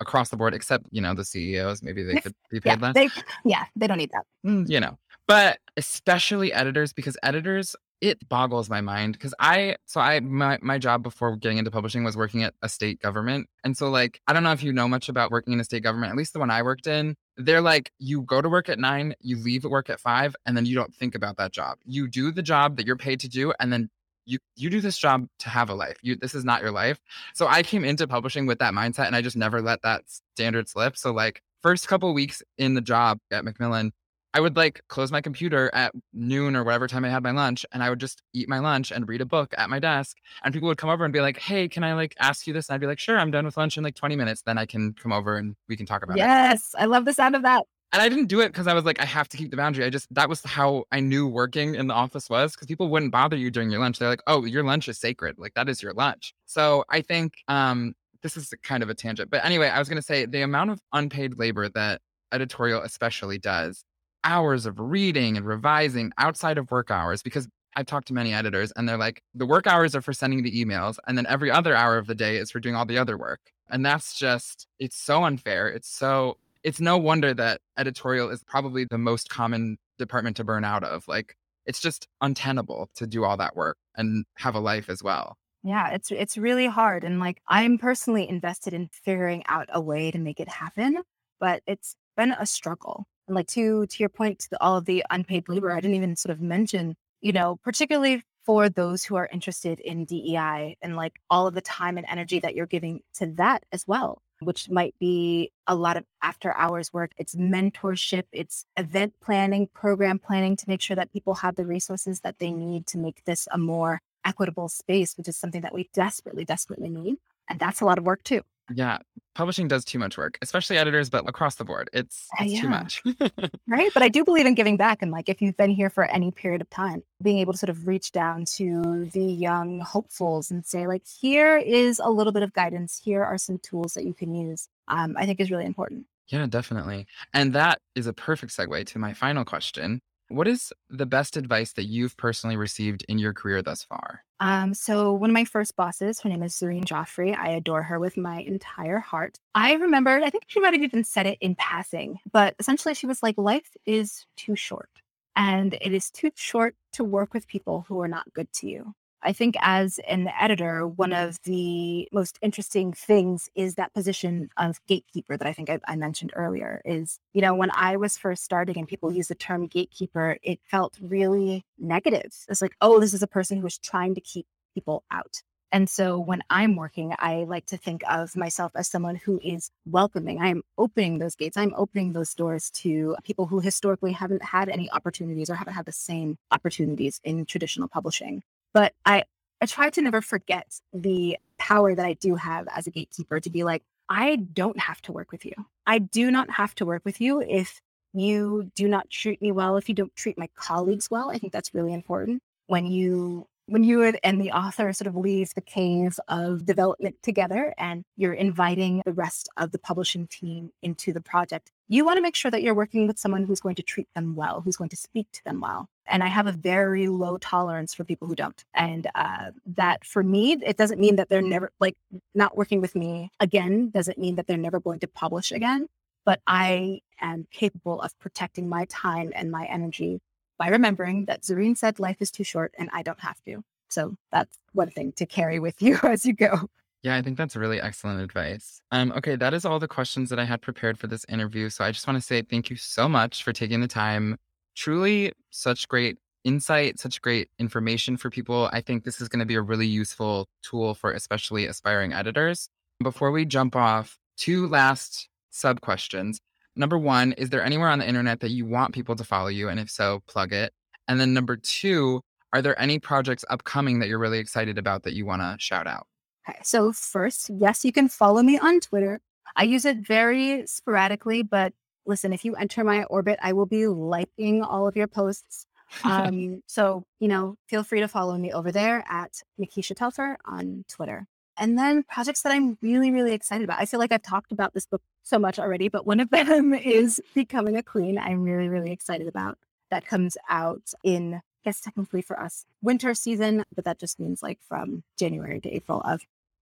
[0.00, 1.82] across the board, except, you know, the CEOs.
[1.82, 2.94] Maybe they could be Yeah, paid less.
[2.94, 3.08] they
[3.44, 4.24] yeah, they don't need that.
[4.46, 9.14] Mm, you know, but especially editors, because editors, it boggles my mind.
[9.14, 12.68] Because I, so I, my, my job before getting into publishing was working at a
[12.68, 13.48] state government.
[13.64, 15.82] And so, like, I don't know if you know much about working in a state
[15.82, 17.16] government, at least the one I worked in.
[17.36, 20.56] They're like, you go to work at nine, you leave at work at five, and
[20.56, 21.78] then you don't think about that job.
[21.84, 23.90] You do the job that you're paid to do, and then
[24.28, 25.96] you you do this job to have a life.
[26.02, 27.00] You this is not your life.
[27.34, 30.02] So I came into publishing with that mindset and I just never let that
[30.34, 30.96] standard slip.
[30.96, 33.92] So like first couple weeks in the job at Macmillan,
[34.34, 37.64] I would like close my computer at noon or whatever time I had my lunch
[37.72, 40.18] and I would just eat my lunch and read a book at my desk.
[40.44, 42.68] And people would come over and be like, "Hey, can I like ask you this?"
[42.68, 44.42] And I'd be like, "Sure, I'm done with lunch in like 20 minutes.
[44.42, 47.14] Then I can come over and we can talk about it." Yes, I love the
[47.14, 47.64] sound of that.
[47.92, 49.84] And I didn't do it because I was like, I have to keep the boundary.
[49.84, 53.12] I just that was how I knew working in the office was because people wouldn't
[53.12, 53.98] bother you during your lunch.
[53.98, 55.38] They're like, oh, your lunch is sacred.
[55.38, 56.34] Like that is your lunch.
[56.44, 59.30] So I think um this is kind of a tangent.
[59.30, 63.84] But anyway, I was gonna say the amount of unpaid labor that editorial especially does,
[64.24, 68.72] hours of reading and revising outside of work hours, because I've talked to many editors
[68.74, 71.74] and they're like, the work hours are for sending the emails, and then every other
[71.74, 73.40] hour of the day is for doing all the other work.
[73.70, 75.68] And that's just, it's so unfair.
[75.68, 80.64] It's so, it's no wonder that editorial is probably the most common department to burn
[80.64, 81.06] out of.
[81.06, 85.36] Like, it's just untenable to do all that work and have a life as well.
[85.62, 90.10] Yeah, it's it's really hard and like I'm personally invested in figuring out a way
[90.10, 91.02] to make it happen,
[91.38, 93.06] but it's been a struggle.
[93.28, 95.96] And like to to your point to the, all of the unpaid labor, I didn't
[95.96, 100.96] even sort of mention, you know, particularly for those who are interested in DEI and
[100.96, 104.70] like all of the time and energy that you're giving to that as well, which
[104.70, 107.12] might be a lot of after hours work.
[107.18, 112.20] It's mentorship, it's event planning, program planning to make sure that people have the resources
[112.20, 115.90] that they need to make this a more equitable space, which is something that we
[115.92, 117.16] desperately, desperately need.
[117.50, 118.40] And that's a lot of work too.
[118.74, 118.98] Yeah,
[119.34, 122.68] publishing does too much work, especially editors, but across the board, it's, Uh, it's too
[122.68, 123.02] much.
[123.68, 123.90] right?
[123.94, 125.00] But I do believe in giving back.
[125.00, 127.70] And like, if you've been here for any period of time, being able to sort
[127.70, 132.42] of reach down to the young hopefuls and say, like, here is a little bit
[132.42, 133.00] of guidance.
[133.02, 134.68] Here are some tools that you can use.
[134.88, 136.06] Um, I think is really important.
[136.28, 137.06] yeah, definitely.
[137.32, 140.00] And that is a perfect segue to my final question.
[140.28, 144.24] What is the best advice that you've personally received in your career thus far?
[144.40, 147.34] Um, so one of my first bosses, her name is Zareen Jaffery.
[147.34, 149.38] I adore her with my entire heart.
[149.54, 153.06] I remembered, I think she might have even said it in passing, but essentially she
[153.06, 154.90] was like, life is too short.
[155.34, 158.94] And it is too short to work with people who are not good to you.
[159.22, 164.78] I think as an editor, one of the most interesting things is that position of
[164.86, 166.80] gatekeeper that I think I, I mentioned earlier.
[166.84, 170.60] Is, you know, when I was first starting and people use the term gatekeeper, it
[170.64, 172.32] felt really negative.
[172.48, 175.42] It's like, oh, this is a person who is trying to keep people out.
[175.70, 179.70] And so when I'm working, I like to think of myself as someone who is
[179.84, 180.40] welcoming.
[180.40, 181.58] I am opening those gates.
[181.58, 185.84] I'm opening those doors to people who historically haven't had any opportunities or haven't had
[185.84, 188.42] the same opportunities in traditional publishing.
[188.72, 189.24] But I,
[189.60, 193.50] I try to never forget the power that I do have as a gatekeeper to
[193.50, 195.52] be like, I don't have to work with you.
[195.86, 197.80] I do not have to work with you if
[198.14, 201.30] you do not treat me well, if you don't treat my colleagues well.
[201.30, 202.42] I think that's really important.
[202.66, 207.74] When you when you and the author sort of leave the cave of development together
[207.76, 212.22] and you're inviting the rest of the publishing team into the project, you want to
[212.22, 214.88] make sure that you're working with someone who's going to treat them well, who's going
[214.88, 215.86] to speak to them well.
[216.06, 218.64] And I have a very low tolerance for people who don't.
[218.72, 221.96] And uh, that for me, it doesn't mean that they're never like
[222.34, 225.88] not working with me again, doesn't mean that they're never going to publish again.
[226.24, 230.20] But I am capable of protecting my time and my energy
[230.58, 233.62] by remembering that Zareen said life is too short and I don't have to.
[233.88, 236.68] So that's one thing to carry with you as you go.
[237.02, 238.80] Yeah, I think that's really excellent advice.
[238.90, 241.70] Um, okay, that is all the questions that I had prepared for this interview.
[241.70, 244.36] So I just want to say thank you so much for taking the time.
[244.74, 248.68] Truly, such great insight, such great information for people.
[248.72, 252.68] I think this is going to be a really useful tool for especially aspiring editors.
[253.02, 256.40] Before we jump off, two last sub questions.
[256.78, 259.68] Number one, is there anywhere on the internet that you want people to follow you?
[259.68, 260.72] And if so, plug it.
[261.08, 262.22] And then number two,
[262.52, 265.88] are there any projects upcoming that you're really excited about that you want to shout
[265.88, 266.06] out?
[266.48, 269.20] Okay, so first, yes, you can follow me on Twitter.
[269.56, 271.72] I use it very sporadically, but
[272.06, 275.66] listen, if you enter my orbit, I will be liking all of your posts.
[276.04, 280.84] Um, so, you know, feel free to follow me over there at Mekisha Telfer on
[280.86, 281.26] Twitter.
[281.58, 283.80] And then projects that I'm really, really excited about.
[283.80, 286.72] I feel like I've talked about this book so much already, but one of them
[286.74, 288.18] is Becoming a Queen.
[288.18, 289.58] I'm really, really excited about.
[289.90, 294.42] That comes out in, I guess technically for us, winter season, but that just means
[294.42, 296.20] like from January to April of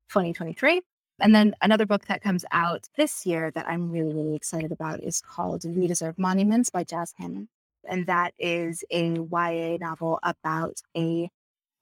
[0.09, 0.83] 2023.
[1.21, 5.03] And then another book that comes out this year that I'm really, really excited about
[5.03, 7.49] is called We Deserve Monuments by Jas Hammond.
[7.89, 11.31] And that is a YA novel about a,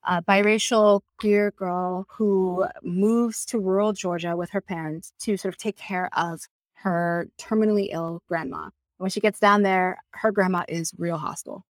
[0.05, 5.57] a biracial queer girl who moves to rural Georgia with her parents to sort of
[5.57, 6.41] take care of
[6.73, 8.69] her terminally ill grandma.
[8.97, 11.65] When she gets down there, her grandma is real hostile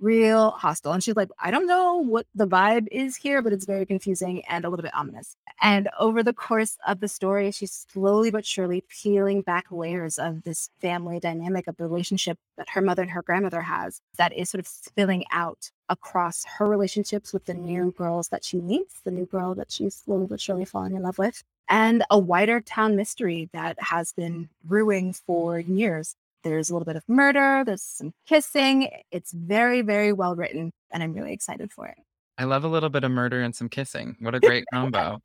[0.00, 0.92] real hostile.
[0.92, 4.42] And she's like, I don't know what the vibe is here, but it's very confusing
[4.48, 5.36] and a little bit ominous.
[5.60, 10.44] And over the course of the story, she's slowly but surely peeling back layers of
[10.44, 14.50] this family dynamic of the relationship that her mother and her grandmother has that is
[14.50, 19.10] sort of spilling out across her relationships with the new girls that she meets, the
[19.10, 22.94] new girl that she's slowly but surely falling in love with, and a wider town
[22.96, 26.14] mystery that has been brewing for years.
[26.44, 28.88] There's a little bit of murder, there's some kissing.
[29.10, 31.96] It's very, very well written, and I'm really excited for it.
[32.38, 34.16] I love a little bit of murder and some kissing.
[34.20, 35.20] What a great combo.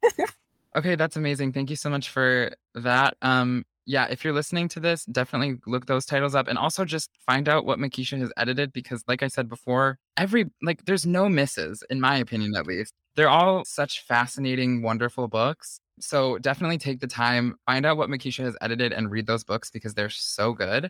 [0.76, 1.54] Okay, that's amazing.
[1.54, 3.16] Thank you so much for that.
[3.22, 7.12] Um, yeah, if you're listening to this, definitely look those titles up and also just
[7.26, 11.30] find out what Mekisha has edited because, like I said before, every like there's no
[11.30, 12.94] misses, in my opinion at least.
[13.16, 15.80] They're all such fascinating, wonderful books.
[16.00, 19.70] So definitely take the time, find out what Mekisha has edited and read those books
[19.70, 20.90] because they're so good.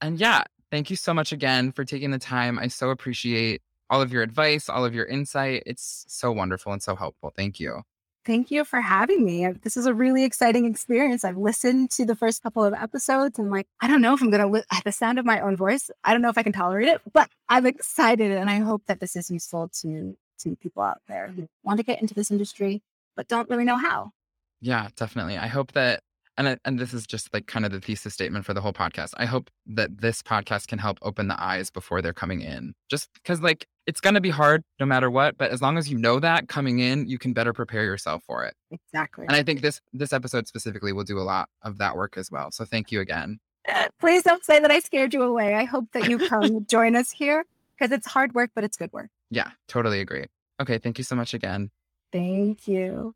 [0.00, 2.58] And yeah, thank you so much again for taking the time.
[2.58, 5.62] I so appreciate all of your advice, all of your insight.
[5.66, 7.32] It's so wonderful and so helpful.
[7.36, 7.82] Thank you.
[8.24, 9.46] Thank you for having me.
[9.62, 11.24] This is a really exciting experience.
[11.24, 14.30] I've listened to the first couple of episodes and, like, I don't know if I'm
[14.30, 16.42] going to, li- at the sound of my own voice, I don't know if I
[16.42, 18.32] can tolerate it, but I'm excited.
[18.32, 21.84] And I hope that this is useful to, to people out there who want to
[21.84, 22.82] get into this industry,
[23.14, 24.10] but don't really know how.
[24.60, 25.38] Yeah, definitely.
[25.38, 26.00] I hope that
[26.38, 28.72] and I, and this is just like kind of the thesis statement for the whole
[28.72, 29.12] podcast.
[29.16, 32.74] I hope that this podcast can help open the eyes before they're coming in.
[32.90, 35.90] Just because like it's going to be hard no matter what, but as long as
[35.90, 38.54] you know that coming in, you can better prepare yourself for it.
[38.70, 39.26] Exactly.
[39.26, 42.30] And I think this this episode specifically will do a lot of that work as
[42.30, 42.50] well.
[42.50, 43.38] So thank you again.
[43.68, 45.54] Uh, Please don't say that I scared you away.
[45.54, 47.44] I hope that you come join us here
[47.76, 49.08] because it's hard work, but it's good work.
[49.30, 50.26] Yeah, totally agree.
[50.60, 51.70] Okay, thank you so much again.
[52.12, 53.14] Thank you.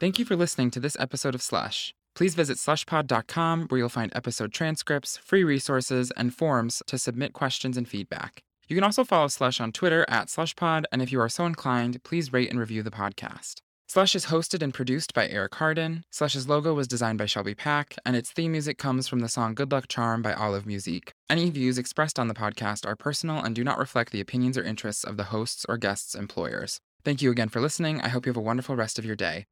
[0.00, 1.94] Thank you for listening to this episode of Slush.
[2.14, 7.76] Please visit slushpod.com where you'll find episode transcripts, free resources, and forms to submit questions
[7.76, 8.42] and feedback.
[8.66, 12.02] You can also follow Slush on Twitter at slushpod, and if you are so inclined,
[12.02, 13.56] please rate and review the podcast.
[13.88, 16.02] Slush is hosted and produced by Arik Hardin.
[16.10, 19.54] Slush's logo was designed by Shelby Pack, and its theme music comes from the song
[19.54, 21.12] Good Luck Charm by Olive Musique.
[21.28, 24.64] Any views expressed on the podcast are personal and do not reflect the opinions or
[24.64, 26.80] interests of the hosts or guests' employers.
[27.04, 28.00] Thank you again for listening.
[28.00, 29.44] I hope you have a wonderful rest of your day.